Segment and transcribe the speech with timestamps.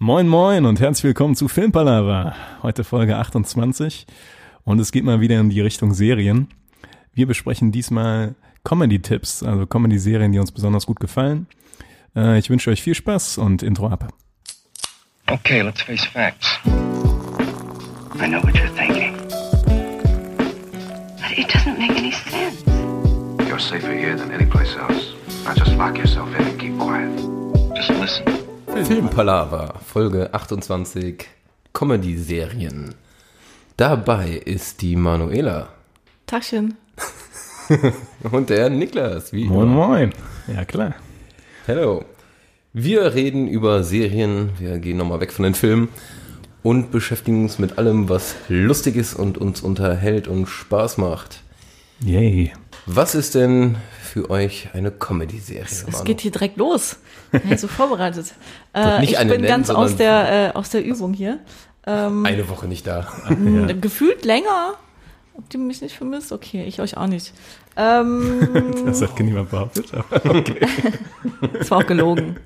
[0.00, 2.36] Moin Moin und herzlich willkommen zu Filmpalava.
[2.62, 4.06] Heute Folge 28
[4.62, 6.46] und es geht mal wieder in die Richtung Serien.
[7.14, 11.48] Wir besprechen diesmal Comedy-Tipps, also Comedy-Serien, die uns besonders gut gefallen.
[12.14, 14.12] Äh, ich wünsche euch viel Spaß und Intro ab.
[15.26, 16.60] Okay, let's face facts.
[16.64, 19.16] I know what you're thinking.
[21.16, 22.62] But it doesn't make any sense.
[23.48, 25.16] You're safer here than any place else.
[25.44, 27.10] Now just lock yourself in and keep quiet.
[27.74, 28.47] Just listen.
[28.74, 31.26] Filmpalava, Folge 28,
[31.72, 32.94] Comedy-Serien.
[33.76, 35.68] Dabei ist die Manuela
[36.26, 36.76] Tagchen.
[38.30, 39.32] und der Niklas.
[39.32, 39.88] Wie Moin immer.
[39.88, 40.12] Moin.
[40.46, 40.94] Ja klar.
[41.66, 42.04] Hello.
[42.72, 45.88] Wir reden über Serien, wir gehen nochmal weg von den Filmen
[46.62, 51.42] und beschäftigen uns mit allem, was lustig ist und uns unterhält und Spaß macht.
[52.00, 52.52] Yay.
[52.86, 53.76] Was ist denn
[54.08, 55.62] für euch eine Comedy-Serie?
[55.64, 56.04] Es Manu?
[56.04, 56.96] geht hier direkt los.
[57.48, 58.34] Ja, so vorbereitet.
[58.74, 61.38] Äh, ich bin nennen, ganz aus der, äh, aus der Übung hier.
[61.86, 63.06] Ähm, Eine Woche nicht da.
[63.28, 63.72] Ja.
[63.74, 64.74] Gefühlt länger.
[65.36, 66.32] Habt ihr mich nicht vermisst?
[66.32, 67.32] Okay, ich euch auch nicht.
[67.76, 68.48] Ähm,
[68.86, 69.86] Das hat niemand behauptet.
[70.10, 70.66] Okay.
[71.52, 72.36] das war auch gelogen.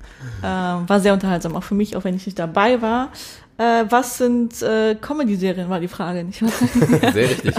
[0.43, 3.09] Ähm, war sehr unterhaltsam, auch für mich, auch wenn ich nicht dabei war.
[3.57, 7.11] Äh, was sind äh, Comedy-Serien, war die Frage, nicht wahr?
[7.13, 7.55] Sehr richtig.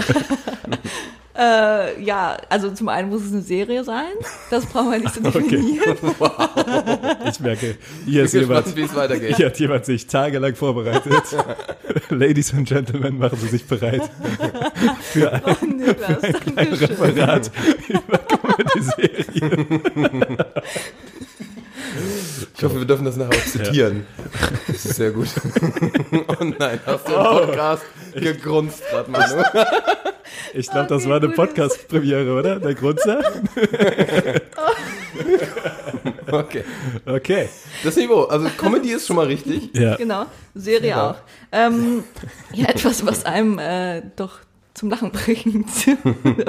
[1.37, 4.11] Äh, ja, also zum einen muss es eine Serie sein.
[4.49, 5.97] Das brauchen wir nicht zu definieren.
[7.27, 9.35] Ich merke, hier ist jemand, gespannt, wie es weitergeht.
[9.37, 11.23] hier hat jemand sich tagelang vorbereitet.
[12.09, 14.01] Ladies and Gentlemen, machen Sie sich bereit
[15.11, 16.87] für ein Oh, Niklas, ein Dankeschön.
[16.95, 17.51] Referat
[17.87, 20.37] über Comedy-Serien.
[22.57, 24.05] Ich hoffe, wir dürfen das nachher auch zitieren.
[24.67, 25.27] Das ist sehr gut.
[26.27, 29.43] Oh nein, hast du im Podcast gegrunzt gerade, Manu?
[30.53, 31.29] Ich glaube, das Okay, war eine.
[31.29, 32.59] Podcast-Premiere, oder?
[32.59, 33.25] Der Grundsatz?
[36.31, 36.63] Okay.
[37.05, 37.49] Okay.
[37.83, 39.69] Das Niveau, also Comedy ist schon mal richtig.
[39.73, 39.95] Ja.
[39.95, 41.11] Genau, Serie Ja.
[41.11, 41.15] auch.
[41.51, 42.03] Ähm,
[42.51, 44.39] ja, etwas, was einem äh, doch
[44.73, 45.67] zum Lachen bringt.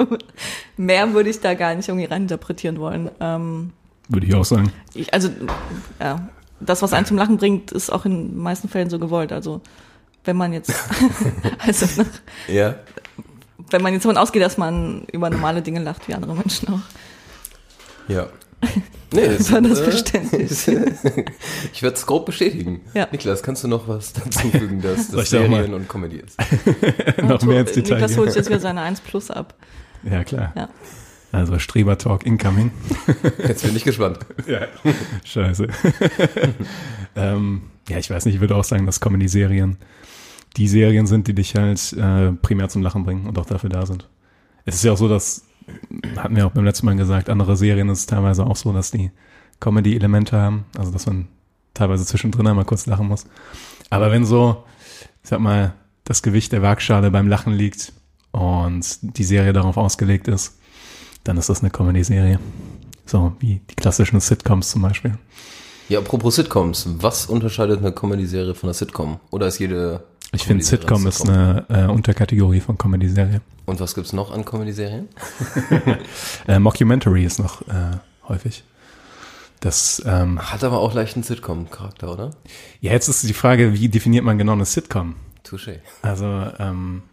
[0.77, 3.09] Mehr würde ich da gar nicht irgendwie reininterpretieren wollen.
[3.19, 3.71] Ähm,
[4.09, 4.71] Würde ich auch sagen.
[4.93, 5.29] ich, also,
[5.99, 6.27] ja,
[6.59, 9.31] das, was einen zum Lachen bringt, ist auch in den meisten Fällen so gewollt.
[9.31, 9.61] Also,
[10.25, 10.73] wenn man jetzt,
[11.59, 12.07] also, nach-
[12.47, 12.75] Ja.
[13.69, 16.79] Wenn man jetzt davon ausgeht, dass man über normale Dinge lacht, wie andere Menschen auch.
[18.07, 18.27] Ja.
[19.09, 20.67] Nee, Das war das äh, Verständnis.
[21.73, 22.81] Ich werde es grob bestätigen.
[22.93, 23.07] Ja.
[23.09, 26.37] Niklas, kannst du noch was dazu fügen, dass das Serien und Comedy ist?
[27.23, 29.53] Noch mehr ins Detail Niklas holt jetzt wieder seine 1 Plus ab.
[30.03, 30.51] Ja, klar.
[30.57, 30.67] Ja.
[31.31, 32.71] Also Streber-Talk incoming.
[33.47, 34.19] Jetzt bin ich gespannt.
[34.45, 34.67] Ja.
[35.23, 35.67] Scheiße.
[37.15, 39.77] ähm, ja, ich weiß nicht, ich würde auch sagen, dass Comedy-Serien
[40.57, 43.85] die Serien sind, die dich halt äh, primär zum Lachen bringen und auch dafür da
[43.85, 44.09] sind.
[44.65, 45.43] Es ist ja auch so, dass,
[46.17, 48.91] hatten wir auch beim letzten Mal gesagt, andere Serien ist es teilweise auch so, dass
[48.91, 49.11] die
[49.59, 51.27] Comedy-Elemente haben, also dass man
[51.73, 53.25] teilweise zwischendrin einmal kurz lachen muss.
[53.89, 54.63] Aber wenn so,
[55.23, 55.73] ich sag mal,
[56.03, 57.93] das Gewicht der Waagschale beim Lachen liegt
[58.31, 60.57] und die Serie darauf ausgelegt ist,
[61.23, 62.39] dann ist das eine Comedy-Serie.
[63.05, 65.17] So wie die klassischen Sitcoms zum Beispiel.
[65.89, 69.19] Ja, apropos Sitcoms, was unterscheidet eine Comedy-Serie von einer Sitcom?
[69.31, 70.03] Oder ist jede
[70.33, 73.41] Ich finde, Sitcom eine ist eine äh, Unterkategorie von Comedy-Serie.
[73.65, 75.07] Und was gibt's noch an Comedy-Serien?
[76.47, 78.63] Äh, Mockumentary ist noch äh, häufig.
[79.59, 82.31] Das, ähm, Hat aber auch leicht einen Sitcom-Charakter, oder?
[82.79, 85.15] ja, jetzt ist die Frage, wie definiert man genau eine Sitcom?
[85.45, 85.79] Touché.
[86.01, 86.25] Also,
[86.59, 87.03] ähm,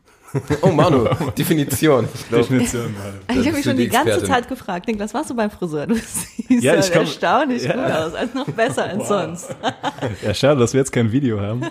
[0.63, 1.07] Oh, Manu,
[1.37, 2.09] Definition.
[2.15, 2.95] Ich glaube, Definition.
[3.31, 4.23] Ich habe mich schon die die ganze.
[4.25, 5.87] Zeit gefragt, Niklas, warst du beim Friseur?
[5.87, 7.73] Du siehst Ja, ja, ich komm- erstaunlich Ja.
[7.75, 9.55] gut aus, also noch besser als sonst.
[10.25, 11.63] Ja, schade, dass wir jetzt kein Video haben.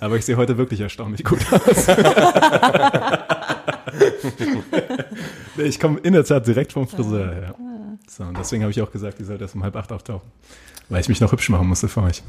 [0.00, 1.86] Aber ich sehe heute wirklich erstaunlich gut aus.
[5.58, 7.32] Ich komme in der Tat direkt vom Friseur.
[7.32, 7.54] Ja.
[8.08, 10.28] So, und deswegen habe ich auch gesagt, die sollte erst um halb acht auftauchen.
[10.88, 12.22] Weil ich mich noch hübsch machen musste für euch.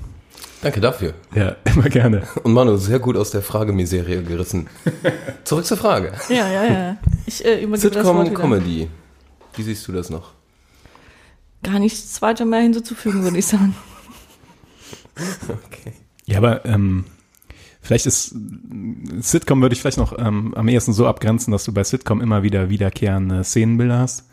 [0.62, 1.14] danke dafür.
[1.36, 2.28] Ja, immer gerne.
[2.44, 4.68] Und Manu, sehr gut aus der Fragemiserie gerissen.
[5.44, 6.14] Zurück zur Frage.
[6.30, 6.98] Ja, ja, ja.
[7.26, 8.42] Ich äh, übergebe das Wort Sitcom, wieder.
[8.42, 8.90] Comedy.
[9.56, 10.34] Wie siehst du das noch?
[11.64, 13.76] Gar nichts weiter mehr hinzuzufügen, würde ich sagen.
[15.48, 15.94] Okay.
[16.26, 17.06] Ja, aber ähm,
[17.82, 18.36] vielleicht ist
[19.20, 22.44] Sitcom würde ich vielleicht noch ähm, am ehesten so abgrenzen, dass du bei Sitcom immer
[22.44, 24.26] wieder wiederkehrende Szenenbilder hast,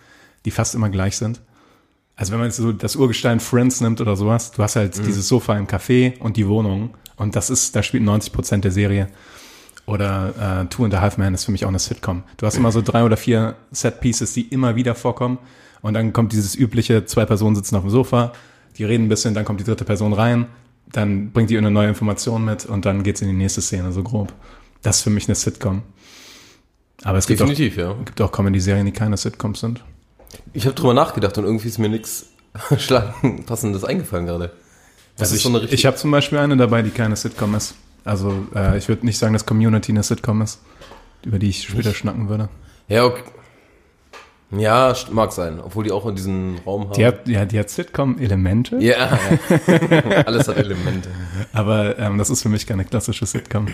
[0.45, 1.41] die fast immer gleich sind.
[2.17, 5.27] Also wenn man jetzt so das Urgestein Friends nimmt oder sowas, du hast halt dieses
[5.27, 9.09] Sofa im Café und die Wohnung und das ist, da spielt 90 Prozent der Serie.
[9.87, 12.23] Oder äh, Two and a Half Man ist für mich auch eine Sitcom.
[12.39, 15.39] Du hast immer so drei oder vier Set Pieces, die immer wieder vorkommen
[15.83, 18.33] und dann kommt dieses übliche, zwei Personen sitzen auf dem Sofa,
[18.79, 20.47] die reden ein bisschen, dann kommt die dritte Person rein,
[20.91, 24.03] dann bringt die eine neue Information mit und dann geht's in die nächste Szene, so
[24.03, 24.33] grob.
[24.83, 25.83] Das ist für mich eine Sitcom.
[27.03, 27.93] Aber es gibt auch, Definitiv, ja.
[28.05, 29.85] gibt auch Comedy-Serien, die keine Sitcoms sind.
[30.53, 32.27] Ich habe drüber nachgedacht und irgendwie ist mir nichts
[33.47, 34.53] Passendes eingefallen gerade.
[35.17, 37.17] Das Also ist so eine ich, richtig- ich habe zum Beispiel eine dabei, die keine
[37.17, 37.75] Sitcom ist.
[38.05, 40.61] Also äh, ich würde nicht sagen, dass Community eine Sitcom ist,
[41.25, 42.49] über die ich später schnacken würde.
[42.89, 43.23] Ja, okay.
[44.57, 46.93] Ja, mag sein, obwohl die auch in diesem Raum haben.
[46.95, 49.19] Die hat, ja, die hat Sitcom-Elemente, ja,
[49.67, 50.23] ja.
[50.27, 51.09] alles hat Elemente.
[51.53, 53.67] aber ähm, das ist für mich keine klassische Sitcom.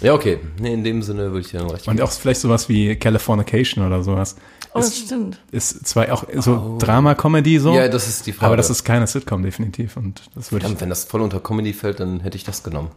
[0.00, 0.38] Ja, okay.
[0.60, 2.06] Nee, in dem Sinne würde ich dir dann recht Und geben.
[2.06, 4.36] auch vielleicht sowas wie Californication oder sowas.
[4.76, 5.38] Oh, das ist, stimmt.
[5.52, 8.46] ist zwar auch so Drama-Comedy so, Ja, das ist die Frage.
[8.46, 9.96] aber das ist keine Sitcom definitiv.
[9.96, 10.68] Und das würde ich.
[10.68, 12.90] Verdammt, wenn das voll unter Comedy fällt, dann hätte ich das genommen.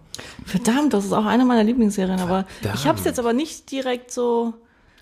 [0.45, 3.05] Verdammt, das ist auch eine meiner Lieblingsserien, aber ich habe es Verdammt.
[3.05, 4.53] jetzt aber nicht direkt so.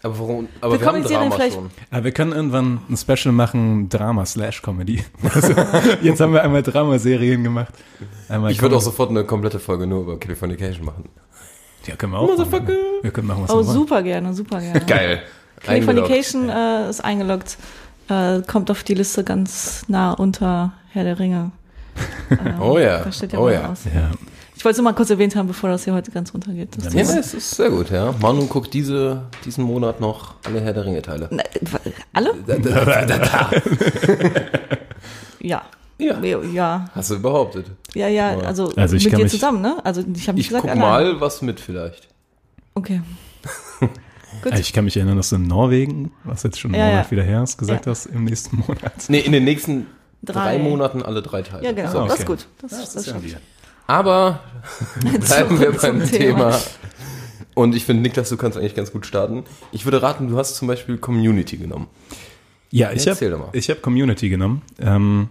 [0.03, 0.49] Aber warum?
[0.61, 1.71] Aber Wir wir, haben Drama vielleicht- schon.
[1.89, 5.03] Aber wir können irgendwann ein Special machen, Drama slash Comedy.
[5.33, 5.53] Also,
[6.03, 7.73] jetzt haben wir einmal Dramaserien gemacht.
[8.29, 11.09] Einmal Ich würde auch sofort eine komplette Folge nur über Californication machen.
[11.87, 12.37] Ja, können wir auch.
[12.37, 12.67] Machen.
[13.01, 13.73] Wir können machen, was Oh, wir wollen.
[13.77, 14.79] super gerne, super gerne.
[14.85, 15.23] Geil.
[15.65, 17.57] Californication äh, ist eingeloggt.
[18.09, 21.51] Äh, kommt auf die Liste ganz nah unter Herr der Ringe.
[22.29, 23.69] Äh, Oh ja, Da steht ja oh mal ja.
[23.71, 23.79] aus.
[23.85, 24.09] Ja.
[24.57, 26.69] Ich wollte es nur mal kurz erwähnt haben, bevor das hier heute ganz runtergeht.
[26.83, 28.13] Das Ja, ist- es ist sehr gut, ja.
[28.19, 31.27] Manu guckt diese, diesen Monat noch alle Herr der Ringe-Teile.
[31.31, 31.43] Na,
[32.13, 32.33] alle?
[35.41, 35.61] Ja.
[35.97, 36.19] Ja.
[36.19, 37.67] Ja, Hast du behauptet.
[37.93, 39.77] ja, ja, also, Also ich mit dir zusammen, ne?
[39.85, 40.79] Also ich habe nicht Ich gesagt guck allein.
[40.79, 42.07] mal was mit vielleicht.
[42.73, 43.01] Okay.
[44.51, 44.59] Gut.
[44.59, 47.11] Ich kann mich erinnern, dass du in Norwegen, was jetzt schon einen Ja, Monat ja.
[47.11, 47.91] wieder her ist, gesagt Ja.
[47.91, 48.93] hast, im nächsten Monat.
[49.07, 49.87] Nee, in den nächsten
[50.23, 50.59] drei, Drei.
[50.59, 51.63] Monaten alle drei Teile.
[51.65, 51.91] Ja, genau.
[51.91, 51.99] So.
[51.99, 52.07] okay.
[52.09, 52.47] Das ist gut.
[52.61, 53.37] Das, das, das stimmt.
[53.87, 54.39] Aber
[55.01, 56.51] bleiben wir beim Thema.
[56.51, 56.59] Thema.
[57.53, 59.43] Und ich finde, Niklas, du kannst eigentlich ganz gut starten.
[59.71, 61.87] Ich würde raten, du hast zum Beispiel Community genommen.
[62.71, 65.29] Ja, ich habe hab Community genommen, ähm,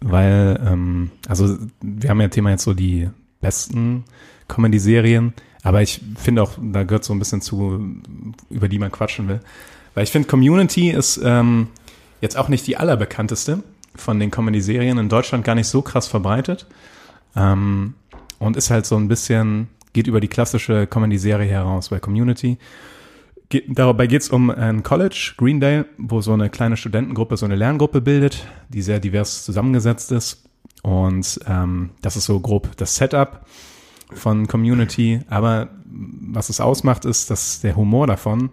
[0.00, 3.10] weil, ähm, also wir haben ja Thema jetzt so die
[3.40, 4.04] besten
[4.46, 5.32] Comedy-Serien,
[5.68, 8.00] aber ich finde auch, da gehört so ein bisschen zu,
[8.48, 9.40] über die man quatschen will.
[9.92, 11.68] Weil ich finde, Community ist ähm,
[12.22, 13.62] jetzt auch nicht die allerbekannteste
[13.94, 16.64] von den Comedy-Serien, in Deutschland gar nicht so krass verbreitet
[17.36, 17.92] ähm,
[18.38, 22.56] und ist halt so ein bisschen, geht über die klassische Comedy-Serie heraus, weil Community
[23.50, 27.56] Ge dabei geht es um ein College, Greendale, wo so eine kleine Studentengruppe so eine
[27.56, 30.44] Lerngruppe bildet, die sehr divers zusammengesetzt ist.
[30.82, 33.44] Und ähm, das ist so grob das Setup
[34.12, 35.20] von Community.
[35.28, 38.50] Aber was es ausmacht, ist, dass der Humor davon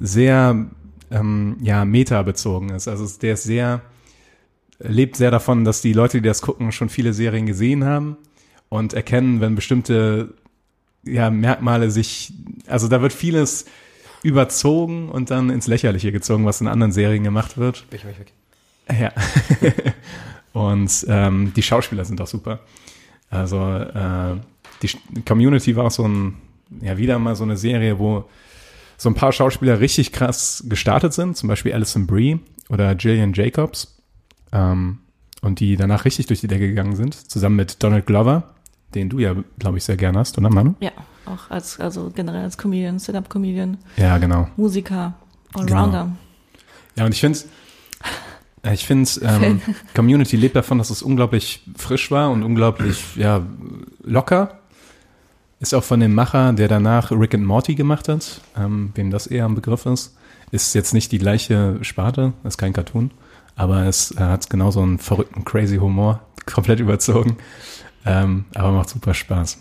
[0.00, 0.66] sehr
[1.10, 2.88] ähm, ja, meta-bezogen ist.
[2.88, 3.82] Also der ist sehr,
[4.78, 8.16] lebt sehr davon, dass die Leute, die das gucken, schon viele Serien gesehen haben
[8.68, 10.34] und erkennen, wenn bestimmte
[11.04, 12.32] ja, Merkmale sich,
[12.66, 13.66] also da wird vieles
[14.22, 17.84] überzogen und dann ins Lächerliche gezogen, was in anderen Serien gemacht wird.
[17.90, 18.32] Ich mich weg.
[18.98, 19.12] Ja.
[20.52, 22.60] und ähm, die Schauspieler sind auch super.
[23.30, 24.36] Also äh,
[24.82, 26.34] die Community war auch so ein,
[26.80, 28.24] ja, wieder mal so eine Serie, wo
[28.96, 34.00] so ein paar Schauspieler richtig krass gestartet sind, zum Beispiel Alison Brie oder Gillian Jacobs,
[34.52, 34.98] ähm,
[35.42, 38.54] und die danach richtig durch die Decke gegangen sind, zusammen mit Donald Glover,
[38.94, 40.74] den du ja, glaube ich, sehr gern hast, oder Manu?
[40.80, 40.92] Ja,
[41.26, 44.48] auch als, also generell als Comedian, Stand-up-Comedian, Ja, genau.
[44.56, 45.14] Musiker,
[45.54, 46.04] Allrounder.
[46.04, 46.16] Genau.
[46.96, 47.38] Ja, und ich finde,
[48.72, 49.60] ich finde, ähm,
[49.94, 53.44] Community lebt davon, dass es unglaublich frisch war und unglaublich, ja,
[54.02, 54.60] locker.
[55.62, 59.28] Ist auch von dem Macher, der danach Rick and Morty gemacht hat, ähm, wem das
[59.28, 60.16] eher ein Begriff ist.
[60.50, 63.12] Ist jetzt nicht die gleiche Sparte, ist kein Cartoon,
[63.54, 66.20] aber es äh, hat genauso einen verrückten, crazy Humor,
[66.52, 67.36] komplett überzogen.
[68.04, 69.58] Ähm, aber macht super Spaß.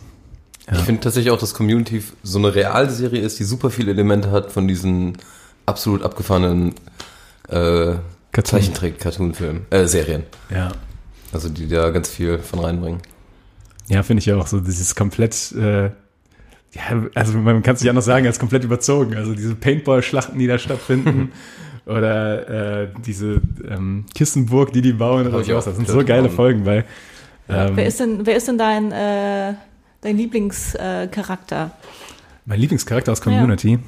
[0.71, 4.51] Ich finde tatsächlich auch, dass Community so eine Realserie ist, die super viele Elemente hat
[4.51, 5.19] von diesen
[5.67, 6.73] absolut abgefahrenen
[7.47, 7.97] äh,
[8.31, 8.59] Cartoon.
[8.59, 10.23] Zeichentrick-Cartoon-Filmen, äh, Serien.
[10.49, 10.71] Ja.
[11.31, 13.01] Also die da ganz viel von reinbringen.
[13.87, 18.05] Ja, finde ich auch so, dieses komplett, äh, ja, also man kann es nicht anders
[18.05, 19.15] sagen als komplett überzogen.
[19.15, 21.31] Also diese Paintball-Schlachten, die da stattfinden
[21.85, 25.67] oder äh, diese ähm, Kissenburg, die die bauen oder sowas.
[25.67, 26.35] auch Das sind so geile von.
[26.35, 26.85] Folgen, weil
[27.49, 29.53] ähm, Wer ist denn, wer ist denn dein, äh,
[30.01, 31.03] dein Lieblingscharakter?
[31.03, 31.71] Äh, Charakter?
[32.45, 33.79] mein Lieblingscharakter aus Community.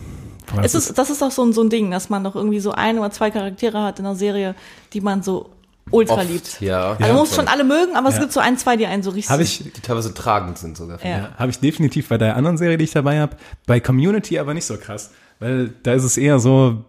[0.62, 2.71] Es ist, das ist auch so ein, so ein Ding, dass man doch irgendwie so
[2.71, 4.55] ein oder zwei Charaktere hat in einer Serie,
[4.91, 5.50] die man so
[5.92, 6.62] ultra Oft, liebt.
[6.62, 6.92] Ja.
[6.92, 8.22] Also man muss schon alle mögen, aber es Ja.
[8.22, 9.30] gibt so ein, zwei, die einen so richtig.
[9.32, 11.02] Habe ich, Die teilweise tragend sind sogar.
[11.04, 11.10] Ja.
[11.10, 13.36] ja, habe ich definitiv bei der anderen Serie, die ich dabei habe.
[13.66, 16.86] Bei Community aber nicht so krass, weil da ist es eher so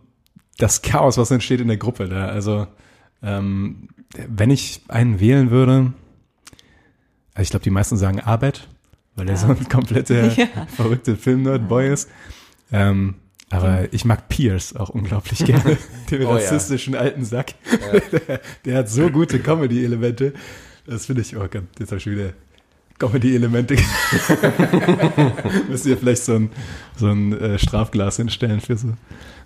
[0.59, 2.27] das Chaos, was entsteht in der Gruppe da.
[2.27, 2.67] Also
[3.23, 3.89] ähm,
[4.29, 5.93] wenn ich einen wählen würde,
[7.35, 8.69] also ich glaube, die meisten sagen Arbeit,
[9.17, 10.47] weil er so ein kompletter Ja.
[10.77, 12.09] verrückte Film-Nerd-Boy ist.
[12.73, 13.17] Ähm,
[13.51, 15.77] aber ich mag Pierce auch unglaublich gerne,
[16.11, 16.35] den Oh ja.
[16.37, 17.55] rassistischen alten Sack.
[18.29, 20.33] der, der hat so gute Comedy-Elemente.
[20.87, 22.33] Das finde ich, oh Gott, jetzt habe ich wieder
[22.99, 23.77] Comedy-Elemente.
[25.69, 26.51] Müsst ihr vielleicht so ein,
[26.97, 28.89] so ein äh, Strafglas hinstellen für so.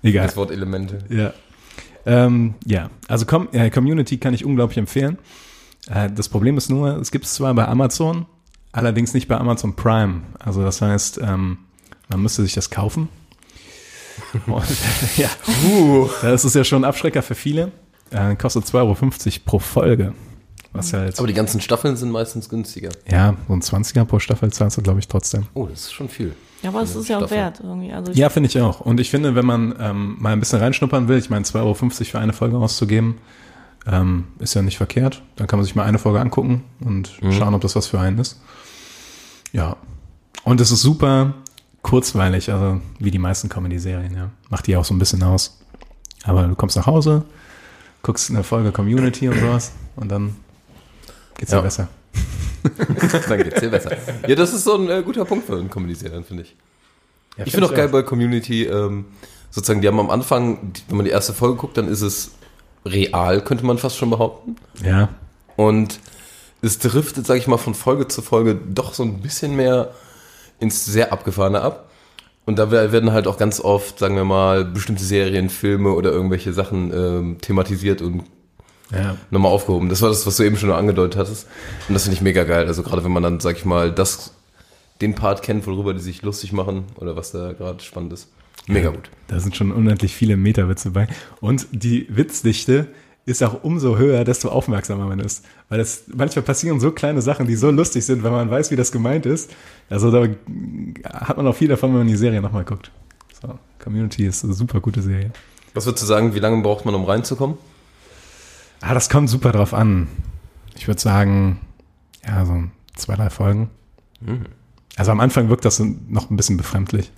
[0.02, 0.26] Egal.
[0.26, 0.98] Das Wort Elemente.
[1.08, 1.32] Ja.
[2.06, 5.18] Ähm, ja, also Com äh, Community kann ich unglaublich empfehlen.
[5.90, 8.26] Äh, das Problem ist nur, es gibt es zwar bei Amazon,
[8.72, 10.22] allerdings nicht bei Amazon Prime.
[10.38, 11.58] Also das heißt, ähm,
[12.08, 13.08] man müsste sich das kaufen.
[14.46, 14.64] Und,
[15.16, 15.28] ja,
[16.22, 17.72] das ist ja schon ein Abschrecker für viele.
[18.10, 18.96] Äh, kostet 2,50 Euro
[19.44, 20.14] pro Folge.
[20.72, 22.90] Was halt, Aber die ganzen Staffeln sind meistens günstiger.
[23.10, 25.46] ja, so ein 20er pro Staffel zahlst du, glaube ich, trotzdem.
[25.54, 26.34] Oh, das ist schon viel.
[26.62, 27.92] Ja, aber es ist ja auch wert irgendwie.
[27.92, 28.80] Also Ja, finde ich auch.
[28.80, 31.74] Und ich finde, wenn man ähm, mal ein bisschen reinschnuppern will, ich meine, 2,50 Euro
[31.74, 33.16] für eine Folge auszugeben,
[33.86, 35.22] ähm, ist ja nicht verkehrt.
[35.36, 38.18] Dann kann man sich mal eine Folge angucken und schauen, ob das was für einen
[38.18, 38.40] ist.
[39.52, 39.76] Ja.
[40.44, 41.34] Und es ist super
[41.82, 44.30] kurzweilig, also wie die meisten Comedy-Serien, ja.
[44.50, 45.58] Macht die auch so ein bisschen aus.
[46.24, 47.24] Aber du kommst nach Hause,
[48.02, 50.36] guckst eine Folge Community und sowas und dann
[51.36, 51.62] geht's dir Ja.
[51.62, 51.88] besser.
[53.28, 53.92] Dann geht's dir besser.
[54.26, 56.56] Ja, das ist so ein äh, guter Punkt für einen Comedy-Serien, finde ich.
[57.36, 59.04] Ja, Ich finde auch geil bei Community, ähm,
[59.50, 62.32] sozusagen, die haben am Anfang, wenn man die erste Folge guckt, dann ist es
[62.84, 64.56] real, könnte man fast schon behaupten.
[64.84, 65.08] Ja,
[65.56, 66.00] Und
[66.60, 69.92] es driftet, sag ich mal, von Folge zu Folge doch so ein bisschen mehr
[70.60, 71.90] ins sehr abgefahrene ab.
[72.46, 76.10] Und da wer- werden halt auch ganz oft, sagen wir mal, bestimmte Serien, Filme oder
[76.10, 78.22] irgendwelche Sachen ähm, thematisiert und
[78.90, 79.16] ja.
[79.30, 79.90] nochmal aufgehoben.
[79.90, 81.46] Das war das, was du eben schon angedeutet hattest.
[81.88, 82.66] Und das finde ich mega geil.
[82.66, 84.32] Also gerade wenn man dann, sag ich mal, das,
[85.02, 88.28] den Part kennt, worüber die sich lustig machen oder was da gerade spannend ist.
[88.66, 89.10] Mega gut.
[89.28, 91.06] Da sind schon unendlich viele Meta-Witze bei.
[91.40, 92.88] Und die Witzdichte
[93.28, 95.44] ist auch umso höher, desto aufmerksamer man ist.
[95.68, 98.76] Weil das manchmal passieren so kleine Sachen, die so lustig sind, wenn man weiß, wie
[98.76, 99.50] das gemeint ist.
[99.90, 100.26] Also da
[101.04, 102.90] hat man auch viel davon, wenn man die Serie nochmal guckt.
[103.40, 105.30] So, Community ist eine super gute Serie.
[105.74, 107.58] Was würdest du sagen, wie lange braucht man, um reinzukommen?
[108.80, 110.08] Ah, das kommt super drauf an.
[110.76, 111.60] Ich würde sagen,
[112.26, 112.64] ja, so
[112.96, 113.70] zwei, drei Folgen.
[114.96, 117.12] Also am Anfang wirkt das noch ein bisschen befremdlich.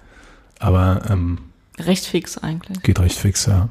[0.58, 1.38] Aber ähm,
[1.78, 2.82] recht fix eigentlich.
[2.82, 3.68] geht recht fix, ja.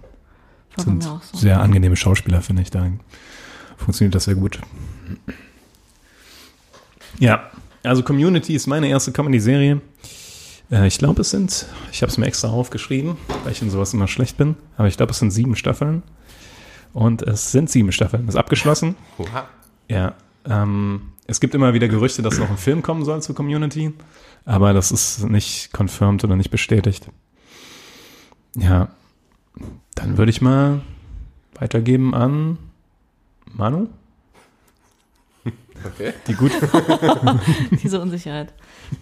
[0.75, 1.19] Bei sind so.
[1.33, 2.69] sehr angenehme Schauspieler, finde ich.
[2.69, 2.91] Da
[3.77, 4.59] funktioniert das sehr gut.
[7.19, 7.49] Ja,
[7.83, 9.81] also Community ist meine erste Comedy-Serie.
[10.71, 13.93] Äh, ich glaube, es sind, ich habe es mir extra aufgeschrieben, weil ich in sowas
[13.93, 16.03] immer schlecht bin, aber ich glaube, es sind sieben Staffeln.
[16.93, 18.27] Und es sind sieben Staffeln.
[18.27, 18.95] Ist abgeschlossen.
[19.19, 19.47] Oha.
[19.89, 20.15] Ja.
[20.45, 23.93] Ähm, es gibt immer wieder Gerüchte, dass noch ein Film kommen soll zur Community,
[24.45, 27.07] aber das ist nicht confirmed oder nicht bestätigt.
[28.55, 28.89] Ja.
[29.99, 30.79] Dann würde ich mal
[31.55, 32.57] weitergeben an
[33.51, 33.89] Manu.
[35.85, 36.13] Okay.
[36.25, 36.51] Die gut.
[37.83, 38.53] Diese Unsicherheit.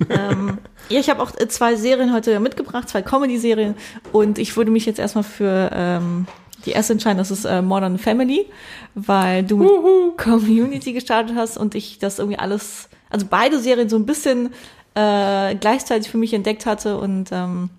[0.10, 0.58] ähm,
[0.90, 3.76] ja, ich habe auch äh, zwei Serien heute mitgebracht, zwei Comedy-Serien.
[4.12, 6.26] Und ich würde mich jetzt erstmal für ähm,
[6.66, 8.48] die erste entscheiden, das ist äh, Modern Family,
[8.96, 13.98] weil du mit Community gestartet hast und ich das irgendwie alles, also beide Serien so
[13.98, 14.50] ein bisschen
[14.96, 17.70] äh, gleichzeitig für mich entdeckt hatte und ähm,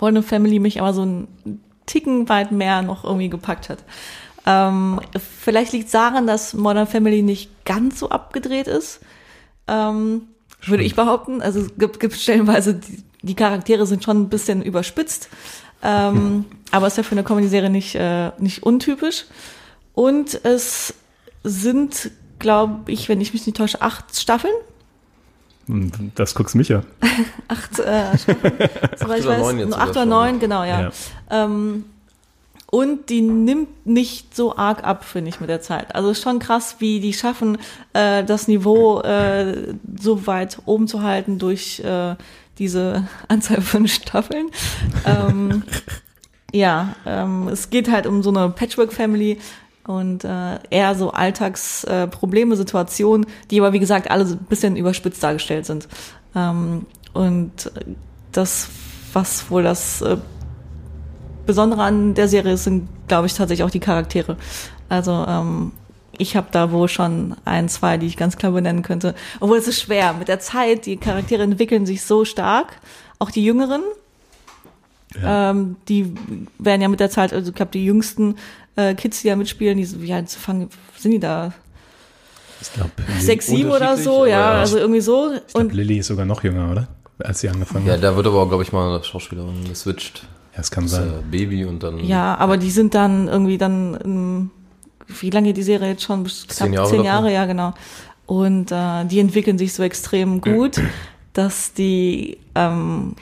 [0.00, 3.78] Modern Family mich aber so einen Ticken weit mehr noch irgendwie gepackt hat.
[4.44, 9.00] Ähm, vielleicht liegt es daran, dass Modern Family nicht ganz so abgedreht ist.
[9.66, 10.22] Ähm,
[10.64, 11.42] würde ich behaupten.
[11.42, 15.28] Also es gibt, gibt stellenweise, die, die Charaktere sind schon ein bisschen überspitzt.
[15.82, 19.26] Ähm, aber ist ja für eine Comedy-Serie nicht, äh, nicht untypisch.
[19.94, 20.94] Und es
[21.42, 24.54] sind, glaube ich, wenn ich mich nicht täusche, acht Staffeln.
[26.14, 26.82] Das guckst mich ja.
[27.48, 28.16] Acht äh.
[28.96, 29.38] Soweit ich oder weiß.
[29.40, 30.38] neun jetzt Nur sogar acht oder neun, ne?
[30.38, 30.80] genau, ja.
[30.82, 30.90] Ja.
[31.30, 31.84] Ähm,
[32.70, 35.94] und die nimmt nicht so arg ab, finde ich, mit der Zeit.
[35.94, 37.58] Also ist schon krass, wie die schaffen,
[37.92, 42.16] äh, das Niveau äh, so weit oben zu halten durch äh,
[42.58, 44.50] diese Anzahl von Staffeln.
[45.04, 45.62] ähm,
[46.52, 49.38] ja, ähm, es geht halt um so eine Patchwork-Family
[49.86, 54.76] und äh, eher so Alltagsprobleme, äh, Situationen, die aber wie gesagt alle so ein bisschen
[54.76, 55.88] überspitzt dargestellt sind.
[56.34, 57.70] Ähm, und
[58.32, 58.68] das,
[59.12, 60.16] was wohl das äh,
[61.46, 64.36] Besondere an der Serie ist, sind, glaube ich, tatsächlich auch die Charaktere.
[64.88, 65.72] Also ähm,
[66.18, 69.14] ich habe da wohl schon ein, zwei, die ich ganz klar benennen könnte.
[69.38, 70.14] Obwohl es ist schwer.
[70.14, 72.80] Mit der Zeit, die Charaktere entwickeln sich so stark.
[73.18, 73.82] Auch die Jüngeren.
[75.24, 76.12] Ähm, die
[76.58, 78.36] werden ja mit der Zeit, also ich glaube, die jüngsten
[78.76, 80.68] äh, Kids, die da mitspielen, die wie alt fangen,
[80.98, 81.52] sind die da?
[82.60, 82.90] Ich glaube,
[83.20, 84.50] Sechs, sieben oder so, ja, ja.
[84.60, 85.30] also irgendwie so.
[85.34, 86.88] ich glaub, Und Lilly ist sogar noch jünger, oder?
[87.18, 88.02] Als sie angefangen Ja, hat.
[88.02, 90.22] da wird aber, glaube ich, mal eine Schauspielerin geswitcht.
[90.52, 91.08] Ja, das kann Das sein.
[91.08, 91.98] äh, Baby und dann.
[91.98, 94.50] Ja, aber die sind dann irgendwie dann, ähm,
[95.20, 96.24] wie lange die Serie jetzt schon?
[96.24, 97.04] Knapp Zehn Jahre Zehn.
[97.04, 97.74] Jahre, ja, genau.
[98.26, 100.80] Und äh, die entwickeln sich so extrem gut,
[101.34, 103.14] dass die ähm,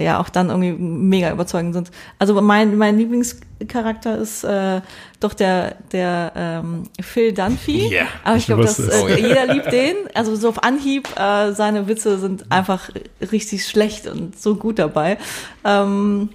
[0.00, 1.90] ja auch dann irgendwie mega überzeugend sind.
[2.18, 4.80] Also mein, mein Lieblingscharakter ist äh,
[5.20, 7.88] doch der, der ähm, Phil Dunphy.
[7.92, 9.16] Ja, Aber ich glaube, dass äh, Oh, ja.
[9.16, 9.96] jeder liebt den.
[10.14, 12.90] Also so auf Anhieb, äh, seine Witze sind einfach
[13.32, 15.18] richtig schlecht und so gut dabei.
[15.64, 16.30] Ähm,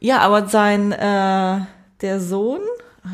[0.00, 1.60] ja, aber sein, äh,
[2.02, 2.60] der Sohn,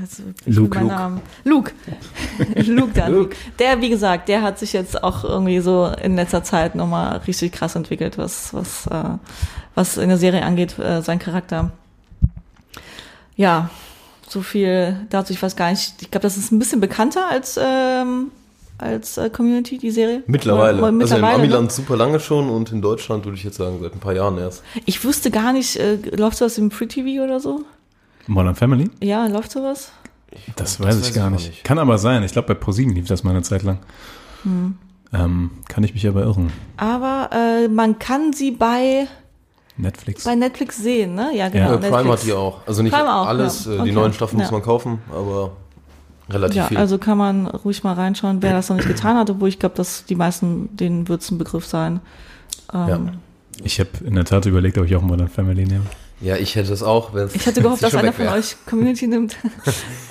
[0.01, 0.79] Also, Luke.
[0.79, 1.21] mein Name.
[1.45, 1.73] Luke.
[2.67, 3.13] Luke dann.
[3.13, 3.37] Luke.
[3.59, 7.53] Der, wie gesagt, der hat sich jetzt auch irgendwie so in letzter Zeit nochmal richtig
[7.53, 9.19] krass entwickelt, was, was, äh,
[9.75, 11.73] was in der Serie angeht, äh, sein Charakter.
[13.37, 13.71] Ja,
[14.29, 15.95] so viel dazu, ich weiß gar nicht.
[16.01, 18.31] Ich glaube, das ist ein bisschen bekannter als, ähm,
[18.79, 20.23] als äh, Community, die Serie.
[20.27, 20.79] Mittlerweile.
[20.79, 21.45] Oder- oder also in mittlerweile, ne?
[21.45, 24.39] Amiland super lange schon und in Deutschland würde ich jetzt sagen, seit ein paar Jahren
[24.39, 24.63] erst.
[24.87, 27.65] Ich wusste gar nicht, äh, läuft sowas im Free TV oder so?
[28.27, 28.91] Modern Family?
[29.03, 29.93] Ja, läuft sowas?
[30.31, 31.49] Das, das weiß weiß ich gar ich nicht.
[31.51, 31.65] nicht.
[31.65, 32.23] Kann aber sein.
[32.23, 33.79] Ich glaube, bei ProSieben lief das mal eine Zeit lang.
[34.45, 34.77] Hm.
[35.13, 36.51] Ähm, kann ich mich aber irren.
[36.79, 39.07] Aber äh, man kann sie bei,
[39.77, 40.25] Netflix.
[40.25, 41.31] bei Netflix sehen, ne?
[41.35, 41.73] Ja, genau.
[41.73, 41.75] Ja.
[41.75, 42.21] Äh, Prime Netflix.
[42.23, 42.67] hat die auch.
[42.67, 43.73] Also nicht auch, alles, ja.
[43.73, 43.93] äh, die Okay.
[43.93, 44.53] neuen Staffeln muss Ja.
[44.53, 45.53] man kaufen, aber
[46.31, 46.79] relativ Ja, viel.
[46.79, 49.75] also kann man ruhig mal reinschauen, wer das noch nicht getan hat, obwohl ich glaube,
[49.75, 52.01] dass die meisten, denen wird es ein Begriff sein.
[52.73, 53.01] Ähm, ja.
[53.65, 55.85] Ich habe in der Tat überlegt, ob ich auch Modern Family nehme.
[56.23, 57.13] Ja, ich hätte es auch.
[57.15, 59.37] wenn's- Ich hätte gehofft, dass einer von euch Community nimmt.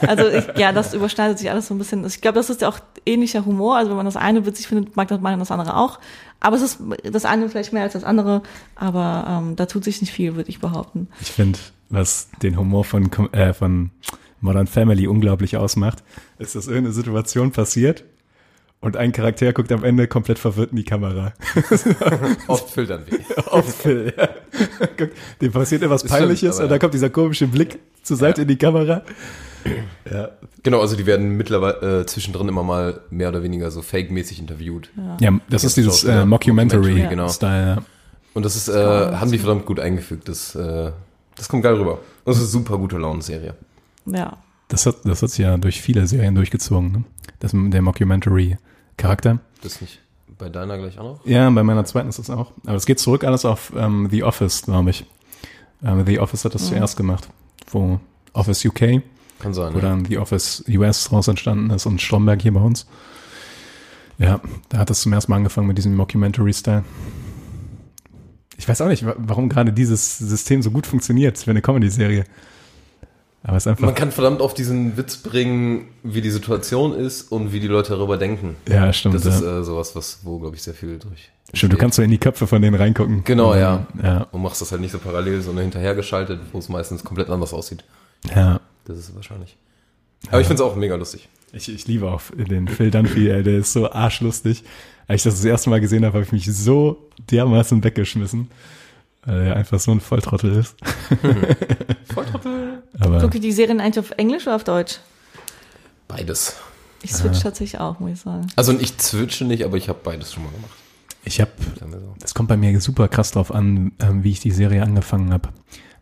[0.08, 2.03] Also ich, ja, das überschneidet sich alles so ein bisschen.
[2.06, 3.77] Ich glaube, das ist ja auch ähnlicher Humor.
[3.77, 6.00] Also wenn man das eine witzig findet, mag das man das andere auch.
[6.39, 8.41] Aber es ist das eine vielleicht mehr als das andere.
[8.75, 11.08] Aber ähm, da tut sich nicht viel, würde ich behaupten.
[11.22, 13.91] Ich finde, was den Humor von, äh, von
[14.39, 16.03] Modern Family unglaublich ausmacht,
[16.39, 18.03] ist, dass irgendeine Situation passiert
[18.81, 21.33] und ein Charakter guckt am Ende komplett verwirrt in die Kamera.
[22.47, 23.53] Oft filtern wir.
[23.53, 24.29] Auf Phil, ja.
[24.97, 26.79] Guckt, Dem passiert etwas Stimmt, Peinliches aber und dann ja.
[26.79, 29.03] kommt dieser komische Blick zur Seite in die Kamera.
[30.11, 30.29] Ja,
[30.63, 34.91] Genau, also die werden mittlerweile äh, zwischendrin immer mal mehr oder weniger so fake-mäßig interviewt.
[35.19, 37.05] ja das ist dieses äh, Mockumentary-Style.
[37.05, 37.81] Mockumentary, genau.
[38.33, 40.29] Und das ist, äh, haben die verdammt gut eingefügt.
[40.29, 40.91] Das, äh,
[41.35, 42.00] das kommt geil rüber.
[42.25, 43.55] Das ist eine super gute Laune-Serie.
[44.05, 44.38] Ja.
[44.67, 47.03] Das hat das hat's ja durch viele Serien durchgezogen, ne?
[47.39, 47.81] Das, der
[48.98, 49.39] Mockumentary-Charakter.
[49.63, 50.00] Das nicht
[50.38, 51.25] bei deiner gleich auch noch?
[51.25, 52.51] Ja, bei meiner zweiten ist das auch.
[52.65, 55.05] Aber es geht zurück alles auf ähm, The Office, glaube ich.
[55.83, 57.27] Ähm, The Office hat das zuerst gemacht,
[57.69, 58.00] wo
[58.33, 59.01] Office UK,
[59.39, 59.74] Kann sein.
[59.74, 59.81] wo ja.
[59.83, 62.88] dann The Office US draus entstanden ist und Stromberg hier bei uns.
[64.17, 66.83] Ja, da hat das zum ersten Mal angefangen mit diesem Mockumentary-Style.
[68.57, 72.25] Ich weiß auch nicht, wa- warum gerade dieses System so gut funktioniert für eine Comedy-Serie.
[73.43, 73.86] Aber es ist einfach.
[73.86, 77.93] Man kann verdammt auf diesen Witz bringen, wie die Situation ist und wie die Leute
[77.93, 78.56] darüber denken.
[78.67, 79.15] ja, stimmt.
[79.15, 79.32] Das ja.
[79.32, 81.32] ist äh, sowas, was, wo, glaube ich, sehr viel durch.
[81.54, 83.23] stimmt, du kannst so in die Köpfe von denen reingucken.
[83.23, 83.88] Genau, ja.
[84.01, 87.54] Ja, Und machst das halt nicht so parallel, sondern hinterhergeschaltet, wo es meistens komplett anders
[87.54, 87.84] aussieht.
[88.36, 88.60] ja.
[88.86, 89.56] Das ist wahrscheinlich.
[90.30, 91.30] Aber ich finde es auch mega lustig.
[91.54, 94.63] Ich, ich liebe auch den Phil Dunphy, ey, der ist so arschlustig.
[95.08, 98.49] Als ich das das erste Mal gesehen habe, habe ich mich so dermaßen weggeschmissen,
[99.25, 100.75] weil er einfach so ein Volltrottel ist.
[102.13, 102.70] Volltrottel.
[103.01, 104.99] Aber Gucke ich die Serien eigentlich auf Englisch oder auf Deutsch?
[106.07, 106.55] Beides.
[107.03, 108.47] Ich switch tatsächlich auch, muss ich sagen.
[108.55, 110.71] Also ich zwitsche nicht, aber ich habe beides schon mal gemacht.
[111.23, 111.51] ich habe,
[112.19, 115.49] das kommt bei mir super krass drauf an, ähm, wie ich die Serie angefangen habe.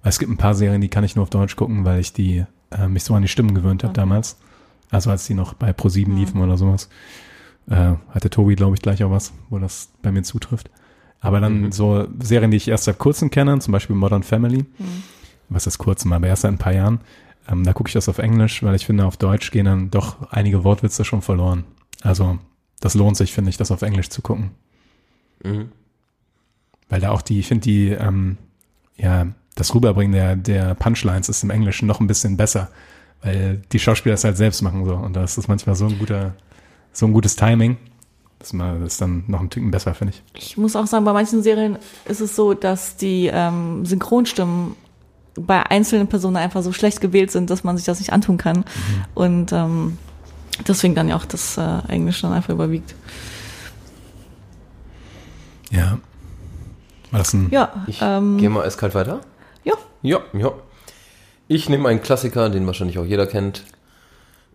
[0.03, 2.11] Weil es gibt ein paar Serien, die kann ich nur auf Deutsch gucken, weil ich
[2.11, 4.37] die äh, mich so an die Stimmen gewöhnt habe damals.
[4.91, 6.89] Also als die noch bei Pro7 liefen oder sowas.
[7.69, 10.69] Äh, hatte Tobi, glaube ich, gleich auch was, wo das bei mir zutrifft.
[11.21, 14.65] Aber dann so Serien, die ich erst seit kurzem kenne, zum Beispiel Modern Family,
[15.49, 16.99] was ist kurzem, aber erst seit ein paar Jahren,
[17.49, 20.31] ähm, da gucke ich das auf Englisch, weil ich finde, auf Deutsch gehen dann doch
[20.31, 21.63] einige Wortwitze schon verloren.
[22.01, 22.37] Also
[22.79, 24.51] das lohnt sich, finde ich, das auf Englisch zu gucken.
[25.43, 25.69] Mhm.
[26.87, 28.37] Weil da auch die, ich finde die, ähm,
[28.97, 32.69] ja, das Rüberbringen der, der Punchlines ist im Englischen noch ein bisschen besser,
[33.21, 34.95] weil die Schauspieler es halt selbst machen so.
[34.95, 36.35] Und da ist das manchmal so ein guter,
[36.93, 37.77] so ein gutes Timing.
[38.39, 40.23] Das ist, mal, das ist dann noch ein Ticken besser, finde ich.
[40.41, 44.75] Ich muss auch sagen, bei manchen Serien ist es so, dass die ähm, Synchronstimmen
[45.45, 48.65] bei einzelnen Personen einfach so schlecht gewählt sind, dass man sich das nicht antun kann.
[49.13, 49.97] Und ähm,
[50.67, 52.95] deswegen dann ja auch das äh, Englisch dann einfach überwiegt.
[55.71, 55.99] Ja.
[57.11, 59.21] War das ein, Ja, Ich ähm, gehe mal eiskalt weiter.
[59.63, 59.73] ja.
[60.01, 60.51] Ja, ja.
[61.47, 63.63] Ich nehme einen Klassiker, den wahrscheinlich auch jeder kennt.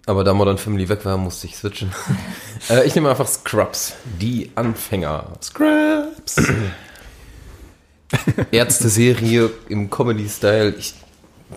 [0.07, 1.91] Aber da Modern Family weg war, musste ich switchen.
[2.71, 3.95] äh, ich nehme einfach Scrubs.
[4.21, 5.33] Die Anfänger.
[5.43, 6.41] Scrubs.
[8.51, 10.75] Ärzte-Serie im Comedy-Style.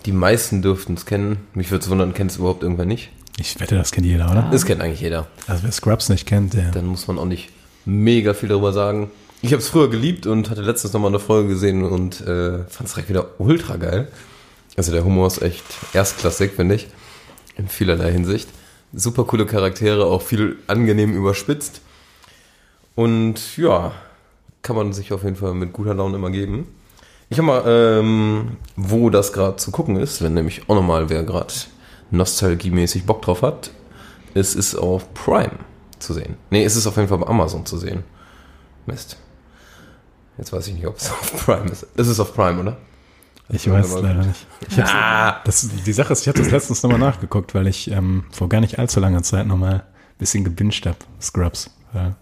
[0.06, 1.38] Die meisten dürften es kennen.
[1.54, 3.10] Mich würde es wundern, kennt es überhaupt irgendwer nicht?
[3.40, 4.48] ich wette, das kennt jeder, oder?
[4.50, 5.26] Das kennt eigentlich jeder.
[5.46, 6.70] Also wer Scrubs nicht kennt, der.
[6.70, 7.50] Dann muss man auch nicht
[7.84, 9.10] mega viel darüber sagen.
[9.40, 12.88] Ich habe es früher geliebt und hatte letztens nochmal eine Folge gesehen und äh, fand
[12.88, 14.08] es direkt wieder ultra geil.
[14.76, 16.88] Also der Humor ist echt erstklassig, finde ich.
[17.56, 18.48] In vielerlei Hinsicht.
[18.92, 21.80] Super coole Charaktere, auch viel angenehm überspitzt.
[22.94, 23.92] Und ja,
[24.68, 26.68] kann man sich auf jeden Fall mit guter Laune immer geben.
[27.30, 31.22] Ich habe mal, ähm, wo das gerade zu gucken ist, wenn nämlich auch nochmal wer
[31.22, 31.54] gerade
[32.10, 33.70] nostalgiemäßig Bock drauf hat.
[34.34, 35.58] Es ist auf Prime
[35.98, 36.36] zu sehen.
[36.50, 38.04] Nee, es ist auf jeden Fall bei Amazon zu sehen.
[38.84, 39.16] Mist.
[40.36, 41.86] Jetzt weiß ich nicht, ob es auf Prime ist.
[41.96, 42.76] Es ist auf Prime, oder?
[43.48, 44.46] Ich weiß Aber leider nicht.
[44.68, 48.24] Ich Ah, das, die Sache ist, ich hatte das letztens nochmal nachgeguckt, weil ich ähm,
[48.32, 51.70] vor gar nicht allzu langer Zeit nochmal ein bisschen gebinged habe, Scrubs.
[51.94, 52.16] Ja.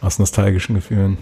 [0.00, 1.18] Aus nostalgischen Gefühlen.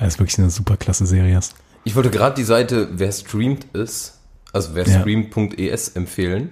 [0.00, 1.54] Weil es wirklich eine super klasse Serie ist.
[1.84, 4.18] ich wollte gerade die Seite, wer streamt ist,
[4.52, 6.50] also wer streamt.es empfehlen,